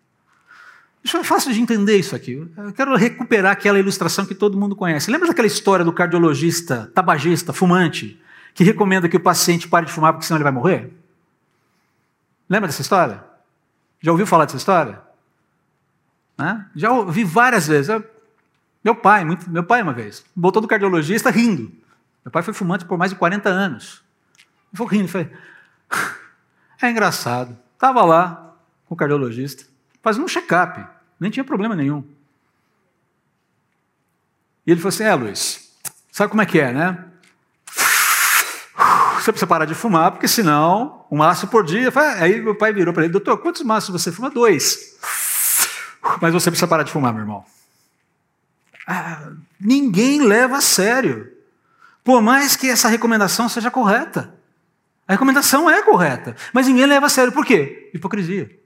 [1.04, 2.50] Isso é fácil de entender isso aqui.
[2.56, 5.12] Eu quero recuperar aquela ilustração que todo mundo conhece.
[5.12, 8.22] Lembra daquela história do cardiologista, tabagista, fumante,
[8.54, 10.94] que recomenda que o paciente pare de fumar porque senão ele vai morrer?
[12.50, 13.22] Lembra dessa história?
[14.00, 15.02] Já ouviu falar dessa história?
[16.38, 16.66] Né?
[16.74, 18.02] Já ouvi várias vezes.
[18.82, 21.70] Meu pai, muito, meu pai uma vez, voltou do cardiologista rindo.
[22.24, 24.02] Meu pai foi fumante por mais de 40 anos.
[24.72, 25.30] Ele foi rindo, foi.
[26.82, 27.58] É engraçado.
[27.76, 29.64] Estava lá com o cardiologista
[30.04, 30.86] fazendo um check-up,
[31.24, 32.04] nem tinha problema nenhum.
[34.68, 35.72] E ele falou assim: É, Luiz,
[36.12, 37.06] sabe como é que é, né?
[39.16, 41.92] Você precisa parar de fumar, porque senão, um maço por dia.
[42.20, 44.30] Aí meu pai virou para ele: Doutor, quantos maços você fuma?
[44.30, 44.98] Dois.
[46.22, 47.46] Mas você precisa parar de fumar, meu irmão.
[48.86, 51.32] Ah, ninguém leva a sério.
[52.04, 54.34] Por mais que essa recomendação seja correta.
[55.08, 57.32] A recomendação é correta, mas ninguém leva a sério.
[57.32, 57.90] Por quê?
[57.94, 58.63] Hipocrisia.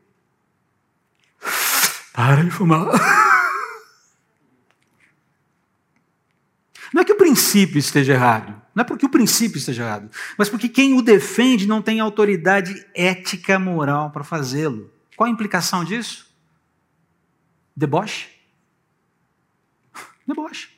[2.17, 2.87] Para de fumar.
[6.91, 10.49] Não é que o princípio esteja errado, não é porque o princípio esteja errado, mas
[10.49, 14.91] porque quem o defende não tem autoridade ética moral para fazê-lo.
[15.15, 16.27] Qual a implicação disso?
[17.75, 18.29] Deboche.
[20.25, 20.69] Deboche.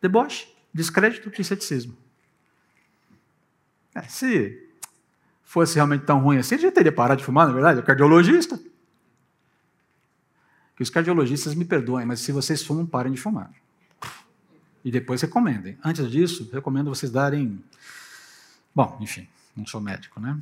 [0.00, 0.48] Deboche.
[0.72, 1.94] Descrédito e ceticismo.
[3.94, 4.66] É, se
[5.44, 8.58] fosse realmente tão ruim assim, ele já teria parado de fumar, na verdade, é cardiologista.
[10.82, 13.50] Os cardiologistas me perdoem, mas se vocês fumam, parem de fumar.
[14.84, 15.78] E depois recomendem.
[15.84, 17.62] Antes disso, recomendo vocês darem.
[18.74, 20.36] Bom, enfim, não sou médico, né?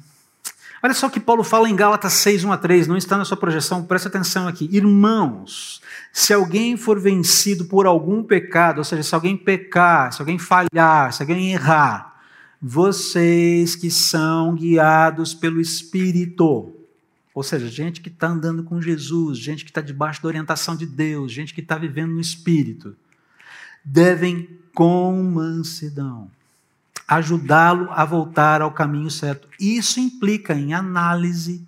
[0.82, 3.24] Olha só o que Paulo fala em Gálatas 6, 1 a 3, não está na
[3.26, 4.66] sua projeção, presta atenção aqui.
[4.72, 10.38] Irmãos, se alguém for vencido por algum pecado, ou seja, se alguém pecar, se alguém
[10.38, 12.18] falhar, se alguém errar,
[12.62, 16.79] Vocês que são guiados pelo Espírito.
[17.34, 20.86] Ou seja, gente que está andando com Jesus, gente que está debaixo da orientação de
[20.86, 22.96] Deus, gente que está vivendo no Espírito,
[23.84, 26.30] devem, com mansidão,
[27.06, 29.48] ajudá-lo a voltar ao caminho certo.
[29.58, 31.66] Isso implica em análise,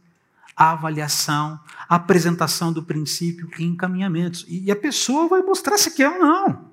[0.56, 4.44] avaliação, apresentação do princípio e encaminhamentos.
[4.48, 6.72] E a pessoa vai mostrar se quer ou não.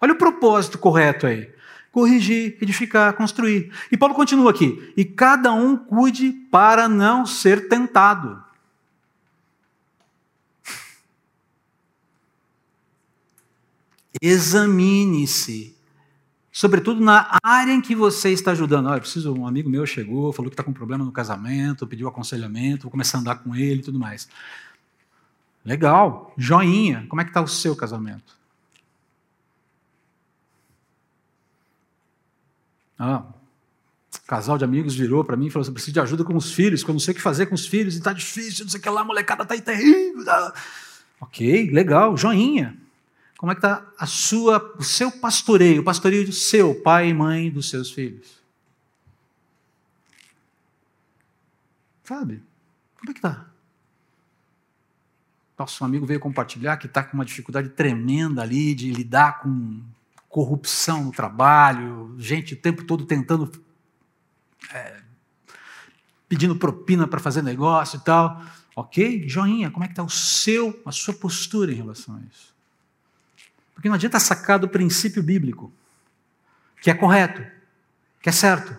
[0.00, 1.53] Olha o propósito correto aí.
[1.94, 3.72] Corrigir, edificar, construir.
[3.92, 4.92] E Paulo continua aqui.
[4.96, 8.42] E cada um cuide para não ser tentado.
[14.20, 15.72] Examine-se
[16.50, 18.86] sobretudo na área em que você está ajudando.
[18.86, 22.82] Olha, preciso, um amigo meu chegou, falou que está com problema no casamento, pediu aconselhamento,
[22.82, 24.28] vou começar a andar com ele e tudo mais.
[25.64, 27.06] Legal, joinha.
[27.08, 28.33] Como é que está o seu casamento?
[32.98, 33.24] Ah,
[34.26, 36.82] casal de amigos virou para mim e falou: assim, preciso de ajuda com os filhos,
[36.82, 38.80] que eu não sei o que fazer com os filhos, e está difícil, não sei
[38.80, 40.24] o que lá, a molecada está aí terrível.
[40.24, 40.54] Tá.
[41.20, 42.76] Ok, legal, joinha.
[43.38, 47.14] Como é que está a sua, o seu pastoreio, o pastoreio do seu pai e
[47.14, 48.42] mãe dos seus filhos?
[52.04, 52.42] Sabe?
[52.98, 53.46] Como é que está?
[55.58, 59.80] Nosso amigo veio compartilhar que está com uma dificuldade tremenda ali de lidar com
[60.34, 63.48] corrupção no trabalho, gente o tempo todo tentando,
[64.72, 65.00] é,
[66.28, 68.42] pedindo propina para fazer negócio e tal.
[68.74, 69.28] Ok?
[69.28, 72.52] Joinha, como é que está o seu, a sua postura em relação a isso?
[73.76, 75.72] Porque não adianta sacar do princípio bíblico,
[76.82, 77.40] que é correto,
[78.20, 78.76] que é certo,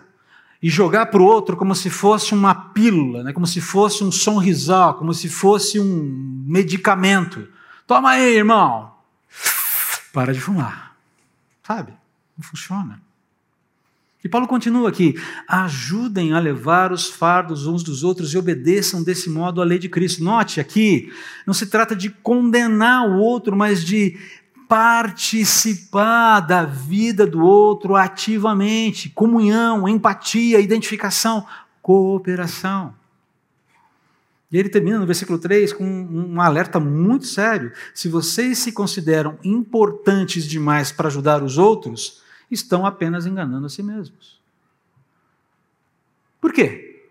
[0.62, 3.32] e jogar para o outro como se fosse uma pílula, né?
[3.32, 7.48] como se fosse um sonrisal, como se fosse um medicamento.
[7.86, 8.94] Toma aí, irmão.
[10.12, 10.85] Para de fumar.
[11.66, 11.92] Sabe?
[12.38, 13.02] Não funciona.
[14.22, 15.14] E Paulo continua aqui:
[15.48, 19.88] ajudem a levar os fardos uns dos outros e obedeçam desse modo à lei de
[19.88, 20.22] Cristo.
[20.22, 21.12] Note aqui,
[21.44, 24.16] não se trata de condenar o outro, mas de
[24.68, 31.46] participar da vida do outro ativamente, comunhão, empatia, identificação,
[31.82, 32.94] cooperação.
[34.50, 37.72] E ele termina no versículo 3 com um alerta muito sério.
[37.94, 43.82] Se vocês se consideram importantes demais para ajudar os outros, estão apenas enganando a si
[43.82, 44.40] mesmos.
[46.40, 47.04] Por quê?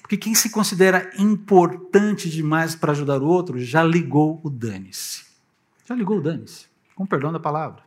[0.00, 5.24] Porque quem se considera importante demais para ajudar o outro já ligou o dane-se.
[5.86, 7.82] Já ligou o dane-se com perdão da palavra.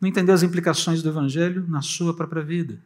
[0.00, 2.80] Não entendeu as implicações do Evangelho na sua própria vida.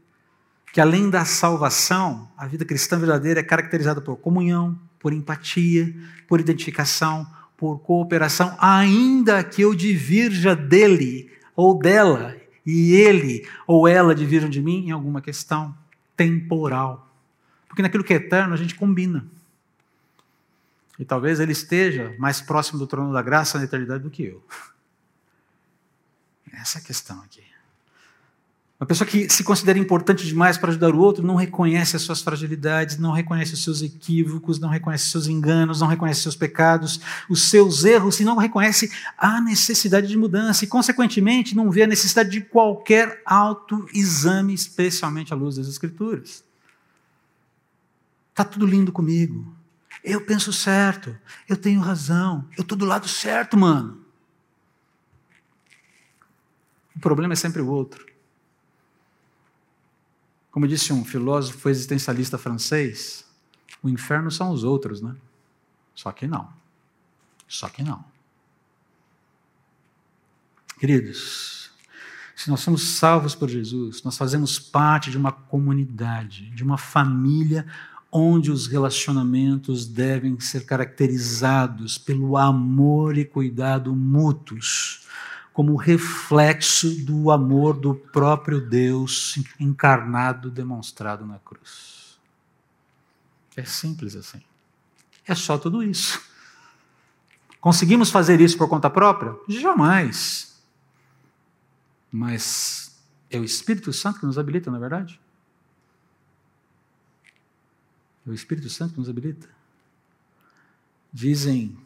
[0.73, 5.95] Que além da salvação, a vida cristã verdadeira é caracterizada por comunhão, por empatia,
[6.29, 14.15] por identificação, por cooperação, ainda que eu divirja dele ou dela, e ele ou ela
[14.15, 15.77] divirjam de mim em alguma questão
[16.17, 17.11] temporal.
[17.67, 19.27] Porque naquilo que é eterno a gente combina.
[20.99, 24.45] E talvez ele esteja mais próximo do trono da graça na eternidade do que eu.
[26.53, 27.50] Essa é a questão aqui.
[28.81, 32.23] Uma pessoa que se considera importante demais para ajudar o outro não reconhece as suas
[32.23, 36.37] fragilidades, não reconhece os seus equívocos, não reconhece os seus enganos, não reconhece os seus
[36.37, 41.83] pecados, os seus erros, e não reconhece a necessidade de mudança e, consequentemente, não vê
[41.83, 46.43] a necessidade de qualquer autoexame, especialmente à luz das Escrituras.
[48.31, 49.55] Está tudo lindo comigo.
[50.03, 51.15] Eu penso certo,
[51.47, 54.01] eu tenho razão, eu estou do lado certo, mano.
[56.97, 58.10] O problema é sempre o outro.
[60.51, 63.25] Como disse um filósofo existencialista francês,
[63.83, 65.15] o inferno são os outros, né?
[65.95, 66.49] Só que não.
[67.47, 68.05] Só que não.
[70.79, 71.71] Queridos,
[72.35, 77.67] se nós somos salvos por Jesus, nós fazemos parte de uma comunidade, de uma família
[78.11, 85.07] onde os relacionamentos devem ser caracterizados pelo amor e cuidado mútuos,
[85.61, 92.19] como reflexo do amor do próprio Deus encarnado, demonstrado na cruz.
[93.55, 94.41] É simples assim.
[95.23, 96.19] É só tudo isso.
[97.61, 99.37] Conseguimos fazer isso por conta própria?
[99.47, 100.59] Jamais.
[102.11, 102.99] Mas
[103.29, 105.21] é o Espírito Santo que nos habilita, não é verdade?
[108.27, 109.47] É o Espírito Santo que nos habilita.
[111.13, 111.77] Dizem,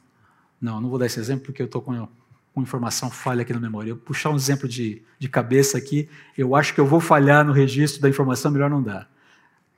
[0.60, 2.08] não, não vou dar esse exemplo porque eu estou com,
[2.54, 3.90] com informação falha aqui na memória.
[3.90, 7.52] Eu puxar um exemplo de, de cabeça aqui, eu acho que eu vou falhar no
[7.52, 9.10] registro da informação, melhor não dar.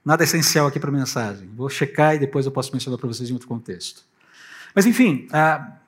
[0.05, 1.49] Nada essencial aqui para a mensagem.
[1.57, 4.03] Vou checar e depois eu posso mencionar para vocês em outro contexto.
[4.75, 5.79] Mas enfim, ah,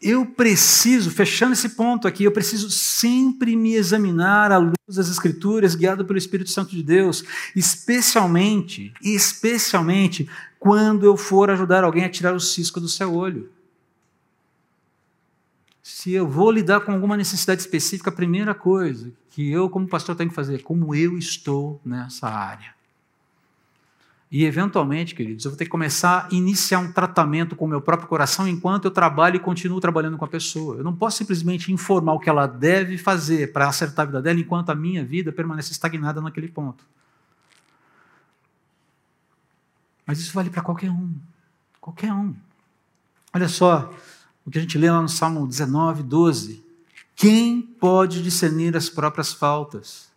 [0.00, 5.74] eu preciso, fechando esse ponto aqui, eu preciso sempre me examinar à luz das Escrituras,
[5.74, 7.22] guiado pelo Espírito Santo de Deus,
[7.54, 10.28] especialmente, especialmente
[10.58, 13.50] quando eu for ajudar alguém a tirar o cisco do seu olho.
[15.82, 20.14] Se eu vou lidar com alguma necessidade específica, a primeira coisa que eu, como pastor,
[20.14, 22.72] tenho que fazer é como eu estou nessa área.
[24.30, 27.82] E, eventualmente, queridos, eu vou ter que começar a iniciar um tratamento com o meu
[27.82, 30.76] próprio coração enquanto eu trabalho e continuo trabalhando com a pessoa.
[30.76, 34.38] Eu não posso simplesmente informar o que ela deve fazer para acertar a vida dela
[34.38, 36.86] enquanto a minha vida permanece estagnada naquele ponto.
[40.06, 41.12] Mas isso vale para qualquer um.
[41.80, 42.34] Qualquer um.
[43.34, 43.92] Olha só
[44.44, 46.62] o que a gente lê lá no Salmo 19, 12.
[47.14, 50.10] Quem pode discernir as próprias faltas?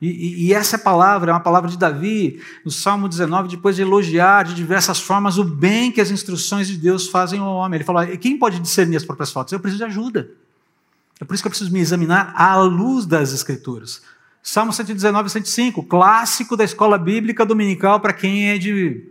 [0.00, 3.82] E, e, e, essa palavra é uma palavra de Davi, no Salmo 19, depois de
[3.82, 7.78] elogiar de diversas formas o bem que as instruções de Deus fazem ao homem.
[7.78, 9.52] Ele fala: quem pode discernir as próprias faltas?
[9.52, 10.30] Eu preciso de ajuda.
[11.18, 14.02] É por isso que eu preciso me examinar à luz das Escrituras.
[14.42, 19.10] Salmo 119, 105, clássico da escola bíblica dominical para quem é de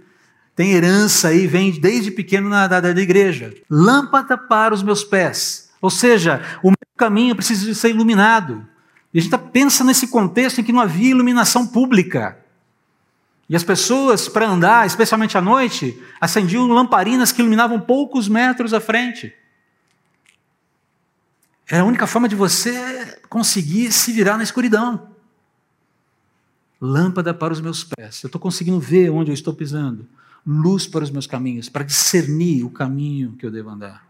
[0.56, 3.54] tem herança aí, vem desde pequeno na, da, da igreja.
[3.70, 5.70] Lâmpada para os meus pés.
[5.82, 8.66] Ou seja, o meu caminho precisa ser iluminado.
[9.14, 12.38] E a gente pensa nesse contexto em que não havia iluminação pública.
[13.50, 18.80] E as pessoas, para andar, especialmente à noite, acendiam lamparinas que iluminavam poucos metros à
[18.80, 19.34] frente.
[21.70, 25.10] Era a única forma de você conseguir se virar na escuridão.
[26.80, 28.24] Lâmpada para os meus pés.
[28.24, 30.08] Eu estou conseguindo ver onde eu estou pisando.
[30.46, 34.06] Luz para os meus caminhos, para discernir o caminho que eu devo andar.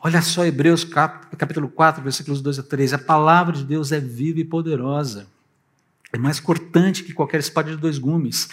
[0.00, 2.94] Olha só Hebreus capítulo 4, versículos 2 a 3.
[2.94, 5.26] A palavra de Deus é viva e poderosa.
[6.12, 8.48] É mais cortante que qualquer espada de dois gumes,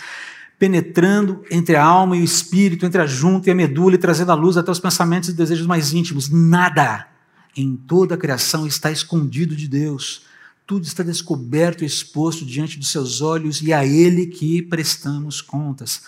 [0.57, 4.31] penetrando entre a alma e o espírito, entre a junta e a medula e trazendo
[4.31, 6.29] a luz até os pensamentos e desejos mais íntimos.
[6.29, 7.07] Nada
[7.55, 10.23] em toda a criação está escondido de Deus.
[10.65, 16.01] Tudo está descoberto e exposto diante dos seus olhos e a Ele que prestamos contas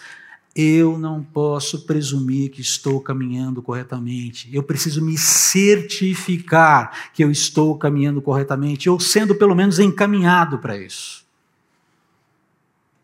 [0.59, 4.49] eu não posso presumir que estou caminhando corretamente.
[4.51, 10.75] Eu preciso me certificar que eu estou caminhando corretamente, ou sendo pelo menos encaminhado para
[10.75, 11.23] isso.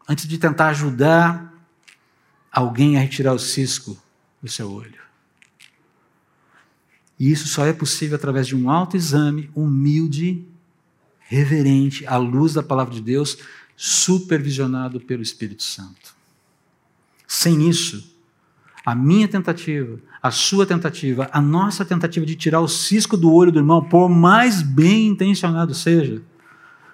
[0.10, 1.54] Antes de tentar ajudar
[2.52, 3.96] alguém a retirar o cisco
[4.42, 5.04] do seu olho.
[7.20, 10.44] E isso só é possível através de um autoexame humilde,
[11.20, 13.38] reverente, à luz da palavra de Deus,
[13.78, 16.23] supervisionado pelo Espírito Santo.
[17.28, 18.14] Sem isso,
[18.86, 23.52] a minha tentativa, a sua tentativa, a nossa tentativa de tirar o cisco do olho
[23.52, 26.22] do irmão, por mais bem intencionado seja,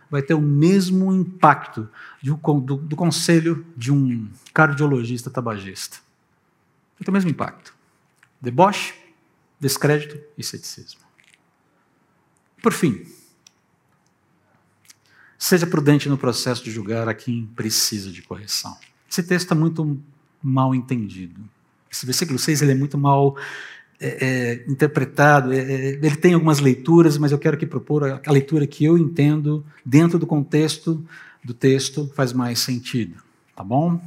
[0.09, 1.87] vai ter o mesmo impacto
[2.21, 2.35] do,
[2.77, 5.97] do, conselho de um cardiologista tabagista.
[6.97, 7.73] Vai ter o mesmo impacto.
[8.41, 8.93] Deboche,
[9.59, 11.01] descrédito e ceticismo.
[12.61, 13.05] Por fim,
[15.37, 18.77] seja prudente no processo de julgar a quem precisa de correção.
[19.09, 20.01] Esse texto está muito
[20.41, 21.39] mal entendido.
[21.91, 23.35] Esse versículo 6 ele é muito mal
[23.99, 28.21] é, é, interpretado, é, é, ele tem algumas leituras, mas eu quero aqui propor a,
[28.25, 31.03] a leitura que eu entendo dentro do contexto
[31.43, 33.15] do texto faz mais sentido,
[33.55, 33.99] tá bom?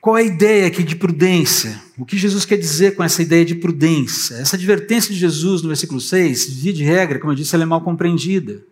[0.00, 1.80] Qual a ideia aqui de prudência?
[1.98, 4.36] O que Jesus quer dizer com essa ideia de prudência?
[4.36, 7.66] Essa advertência de Jesus no versículo 6, via de regra, como eu disse, ela é
[7.66, 8.62] mal compreendida.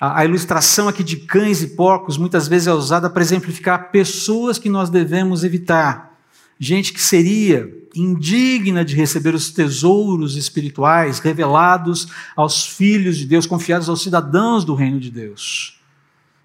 [0.00, 4.58] A, a ilustração aqui de cães e porcos muitas vezes é usada para exemplificar pessoas
[4.58, 6.18] que nós devemos evitar.
[6.58, 13.88] Gente que seria indigna de receber os tesouros espirituais revelados aos filhos de Deus, confiados
[13.88, 15.80] aos cidadãos do reino de Deus.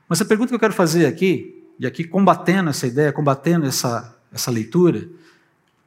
[0.07, 4.17] Mas a pergunta que eu quero fazer aqui, e aqui combatendo essa ideia, combatendo essa,
[4.31, 5.07] essa leitura,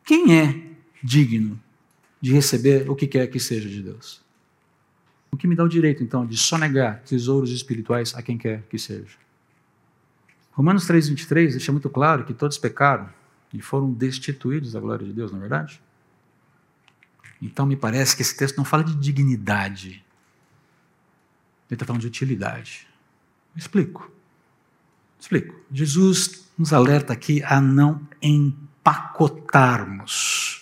[0.04, 0.62] quem é
[1.02, 1.58] digno
[2.20, 4.20] de receber o que quer que seja de Deus?
[5.30, 8.78] O que me dá o direito, então, de sonegar tesouros espirituais a quem quer que
[8.78, 9.16] seja.
[10.52, 13.08] Romanos 3,23 deixa muito claro que todos pecaram
[13.52, 15.80] e foram destituídos da glória de Deus, não é verdade?
[17.40, 20.04] Então me parece que esse texto não fala de dignidade,
[21.68, 22.88] ele está falando de utilidade.
[23.54, 24.10] explico.
[25.20, 25.54] Explico.
[25.70, 30.57] Jesus nos alerta aqui a não empacotarmos,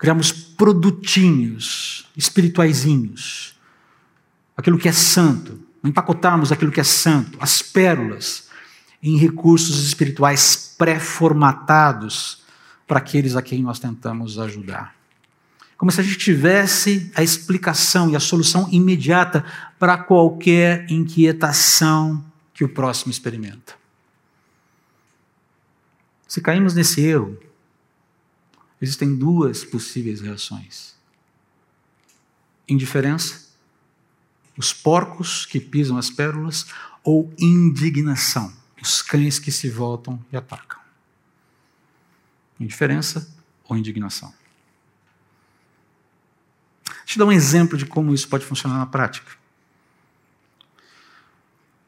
[0.00, 3.54] criamos produtinhos espirituaizinhos,
[4.56, 8.48] aquilo que é santo, empacotarmos aquilo que é santo, as pérolas,
[9.02, 12.42] em recursos espirituais pré-formatados
[12.86, 14.94] para aqueles a quem nós tentamos ajudar.
[15.76, 19.44] Como se a gente tivesse a explicação e a solução imediata
[19.78, 22.24] para qualquer inquietação
[22.54, 23.74] que o próximo experimenta.
[26.26, 27.38] Se caímos nesse erro,
[28.80, 30.94] existem duas possíveis reações:
[32.68, 33.48] indiferença,
[34.56, 36.66] os porcos que pisam as pérolas,
[37.02, 40.78] ou indignação, os cães que se voltam e atacam.
[42.58, 43.34] Indiferença
[43.68, 44.32] ou indignação.
[47.04, 49.32] Deixa eu dar um exemplo de como isso pode funcionar na prática.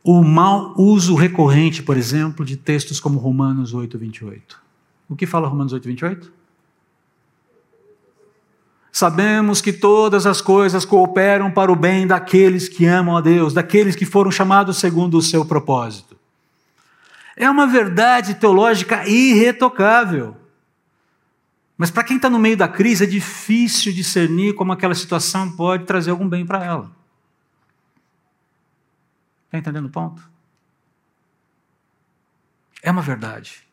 [0.03, 4.61] O mau uso recorrente, por exemplo, de textos como Romanos 8, 28.
[5.09, 6.32] O que fala Romanos 8, 28?
[8.93, 13.97] Sabemos que todas as coisas cooperam para o bem daqueles que amam a Deus, daqueles
[13.97, 16.14] que foram chamados segundo o seu propósito.
[17.34, 20.36] É uma verdade teológica irretocável.
[21.78, 25.84] Mas para quem está no meio da crise, é difícil discernir como aquela situação pode
[25.84, 26.93] trazer algum bem para ela.
[29.47, 30.22] Está entendendo o ponto?
[32.82, 33.64] É uma verdade.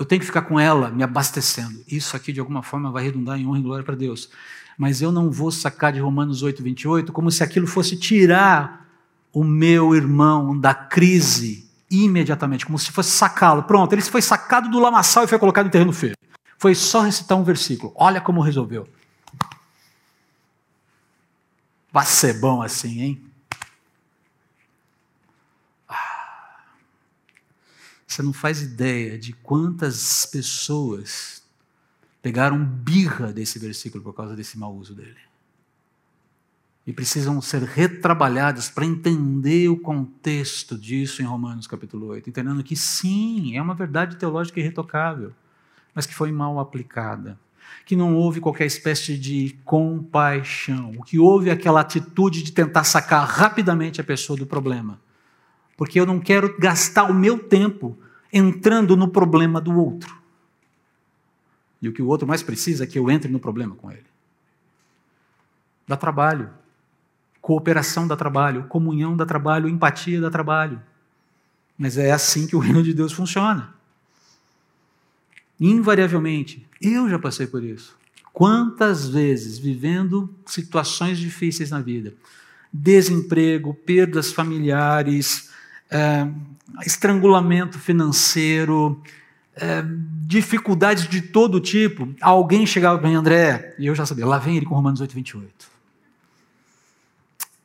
[0.00, 1.84] Eu tenho que ficar com ela me abastecendo.
[1.86, 4.30] Isso aqui, de alguma forma, vai redundar em honra e glória para Deus.
[4.78, 8.88] Mas eu não vou sacar de Romanos 8, 28 como se aquilo fosse tirar
[9.30, 13.64] o meu irmão da crise imediatamente, como se fosse sacá-lo.
[13.64, 16.14] Pronto, ele foi sacado do lamaçal e foi colocado em terreno feio.
[16.56, 17.92] Foi só recitar um versículo.
[17.94, 18.88] Olha como resolveu.
[21.92, 23.29] Vai ser bom assim, hein?
[28.12, 31.42] Você não faz ideia de quantas pessoas
[32.20, 35.16] pegaram birra desse versículo por causa desse mau uso dele.
[36.86, 42.74] E precisam ser retrabalhadas para entender o contexto disso em Romanos capítulo 8, entendendo que
[42.74, 45.32] sim, é uma verdade teológica irretocável
[45.94, 47.38] mas que foi mal aplicada.
[47.84, 50.92] Que não houve qualquer espécie de compaixão.
[50.96, 55.00] O que houve é aquela atitude de tentar sacar rapidamente a pessoa do problema.
[55.80, 57.96] Porque eu não quero gastar o meu tempo
[58.30, 60.14] entrando no problema do outro.
[61.80, 64.04] E o que o outro mais precisa é que eu entre no problema com ele.
[65.88, 66.50] Dá trabalho.
[67.40, 68.64] Cooperação dá trabalho.
[68.64, 69.70] Comunhão dá trabalho.
[69.70, 70.82] Empatia dá trabalho.
[71.78, 73.72] Mas é assim que o reino de Deus funciona.
[75.58, 77.96] Invariavelmente, eu já passei por isso.
[78.34, 82.12] Quantas vezes vivendo situações difíceis na vida,
[82.70, 85.48] desemprego, perdas familiares,
[85.90, 86.28] é,
[86.84, 89.02] estrangulamento financeiro,
[89.54, 89.82] é,
[90.22, 94.56] dificuldades de todo tipo, alguém chegava para mim, André, e eu já sabia, lá vem
[94.56, 95.70] ele com Romanos 8, 28.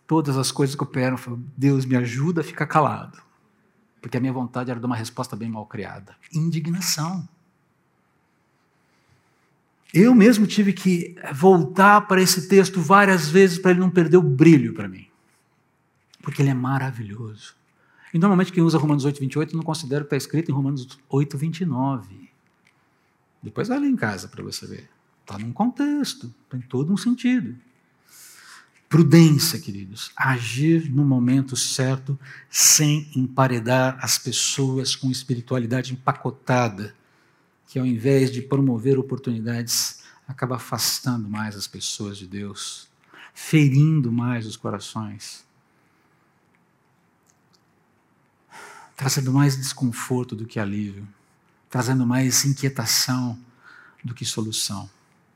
[0.08, 1.18] Todas as coisas que operam,
[1.56, 3.22] Deus me ajuda a ficar calado.
[4.02, 6.16] Porque a minha vontade era dar uma resposta bem mal criada.
[6.32, 7.28] Indignação.
[9.92, 14.22] Eu mesmo tive que voltar para esse texto várias vezes para ele não perder o
[14.22, 15.08] brilho para mim.
[16.22, 17.56] Porque ele é maravilhoso.
[18.16, 21.38] E normalmente quem usa Romanos 8, 28 não considera que está escrito em Romanos 8,
[21.38, 22.30] 29.
[23.44, 24.90] Depois vai ler em casa para você ver.
[25.20, 27.58] Está num contexto, tem todo um sentido.
[28.88, 30.14] Prudência, queridos.
[30.16, 32.18] Agir no momento certo,
[32.50, 36.96] sem emparedar as pessoas com espiritualidade empacotada
[37.68, 42.88] que ao invés de promover oportunidades, acaba afastando mais as pessoas de Deus,
[43.34, 45.44] ferindo mais os corações,
[48.96, 51.08] trazendo mais desconforto do que alívio,
[51.70, 53.38] trazendo mais inquietação
[54.04, 54.90] do que solução,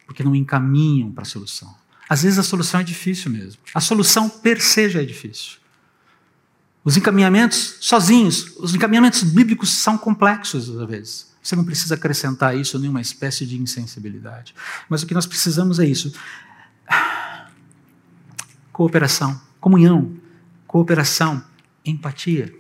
[0.06, 1.76] porque não encaminham para a solução.
[2.08, 3.62] Às vezes a solução é difícil mesmo.
[3.74, 5.58] A solução per se já é difícil.
[6.84, 11.30] Os encaminhamentos sozinhos, os encaminhamentos bíblicos são complexos às vezes.
[11.42, 14.54] Você não precisa acrescentar isso nenhuma espécie de insensibilidade.
[14.88, 16.14] Mas o que nós precisamos é isso:
[18.72, 20.16] cooperação, comunhão,
[20.68, 21.44] cooperação,
[21.86, 22.59] empatia.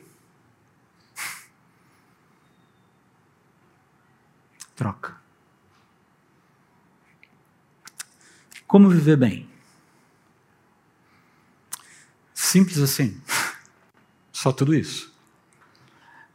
[4.79, 5.17] Troca.
[8.65, 9.49] Como viver bem?
[12.33, 13.21] Simples assim.
[14.31, 15.13] Só tudo isso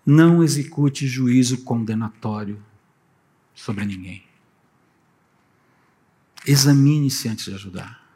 [0.04, 2.62] não execute juízo condenatório
[3.54, 4.22] sobre ninguém.
[6.46, 8.06] Examine-se antes de ajudar.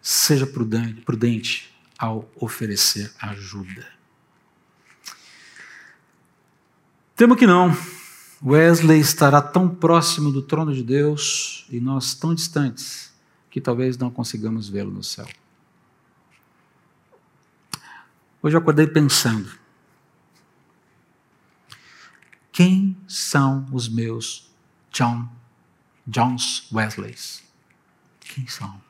[0.00, 3.86] Seja prudente, prudente ao oferecer ajuda.
[7.14, 7.95] Temo que não.
[8.44, 13.14] Wesley estará tão próximo do trono de Deus e nós tão distantes
[13.50, 15.26] que talvez não consigamos vê-lo no céu.
[18.42, 19.50] Hoje eu acordei pensando
[22.52, 24.50] quem são os meus
[24.92, 25.28] John,
[26.06, 27.42] Johns Wesleys?
[28.20, 28.80] Quem são?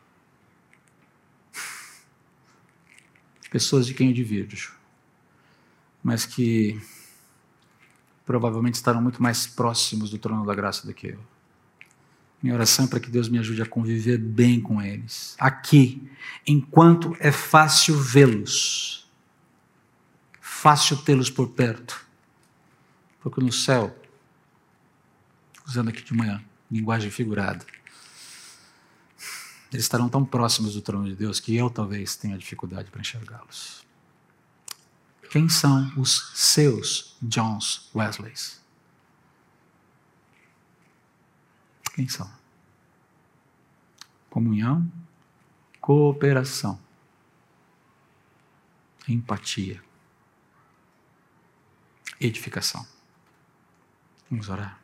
[3.51, 4.75] Pessoas de quem eu divirjo,
[6.03, 6.81] mas que
[8.27, 11.21] provavelmente estarão muito mais próximos do trono da graça do que eu.
[12.43, 16.11] Minha oração é para que Deus me ajude a conviver bem com eles, aqui,
[16.47, 19.09] enquanto é fácil vê-los,
[20.41, 22.05] fácil tê-los por perto,
[23.21, 23.97] porque no céu,
[25.67, 27.65] usando aqui de manhã, linguagem figurada,
[29.73, 33.86] eles estarão tão próximos do trono de Deus que eu talvez tenha dificuldade para enxergá-los.
[35.31, 38.61] Quem são os seus Johns Wesleys?
[41.95, 42.31] Quem são?
[44.29, 44.91] Comunhão,
[45.81, 46.79] cooperação,
[49.09, 49.83] empatia,
[52.21, 52.87] edificação.
[54.31, 54.79] Vamos orar.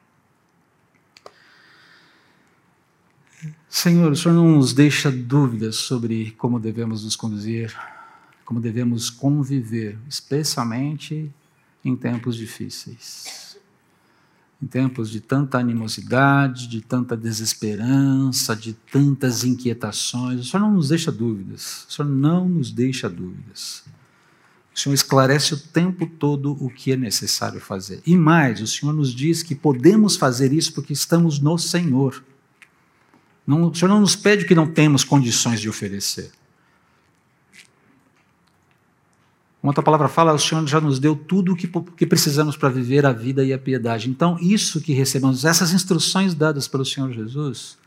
[3.69, 7.77] Senhor, o Senhor não nos deixa dúvidas sobre como devemos nos conduzir,
[8.45, 11.31] como devemos conviver, especialmente
[11.85, 13.53] em tempos difíceis
[14.63, 20.41] em tempos de tanta animosidade, de tanta desesperança, de tantas inquietações.
[20.41, 21.85] O Senhor não nos deixa dúvidas.
[21.89, 23.83] O Senhor não nos deixa dúvidas.
[24.73, 28.01] O Senhor esclarece o tempo todo o que é necessário fazer.
[28.07, 32.23] E mais, o Senhor nos diz que podemos fazer isso porque estamos no Senhor.
[33.45, 36.31] Não, o Senhor não nos pede o que não temos condições de oferecer.
[39.63, 42.69] Como outra palavra fala, o Senhor já nos deu tudo o que, que precisamos para
[42.69, 44.11] viver a vida e a piedade.
[44.11, 47.79] Então, isso que recebemos, essas instruções dadas pelo Senhor Jesus,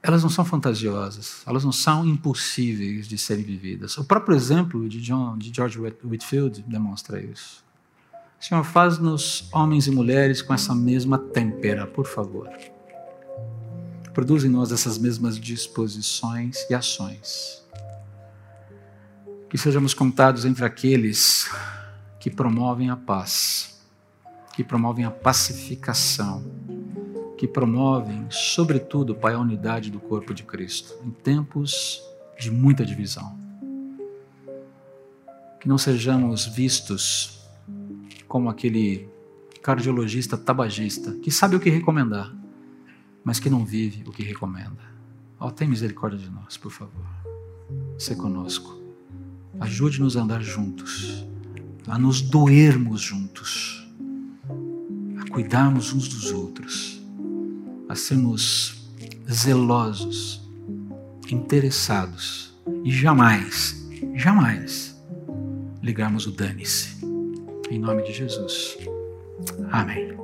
[0.00, 3.98] elas não são fantasiosas, elas não são impossíveis de serem vividas.
[3.98, 7.64] O próprio exemplo de, John, de George Whitfield demonstra isso.
[8.38, 12.48] Senhor, faz-nos homens e mulheres com essa mesma têmpera, por favor.
[14.12, 17.63] Produz em nós essas mesmas disposições e ações
[19.54, 21.48] que sejamos contados entre aqueles
[22.18, 23.80] que promovem a paz,
[24.52, 26.44] que promovem a pacificação,
[27.38, 32.02] que promovem, sobretudo, Pai, a unidade do corpo de Cristo, em tempos
[32.36, 33.38] de muita divisão.
[35.60, 37.38] Que não sejamos vistos
[38.26, 39.08] como aquele
[39.62, 42.34] cardiologista tabagista que sabe o que recomendar,
[43.22, 44.82] mas que não vive o que recomenda.
[45.38, 47.06] Ó, oh, tem misericórdia de nós, por favor.
[47.96, 48.82] Se conosco.
[49.60, 51.26] Ajude-nos a andar juntos,
[51.86, 53.86] a nos doermos juntos,
[55.18, 57.02] a cuidarmos uns dos outros,
[57.88, 58.90] a sermos
[59.30, 60.42] zelosos,
[61.30, 64.94] interessados e jamais, jamais
[65.82, 67.04] ligarmos o dane-se.
[67.70, 68.78] Em nome de Jesus.
[69.70, 70.23] Amém.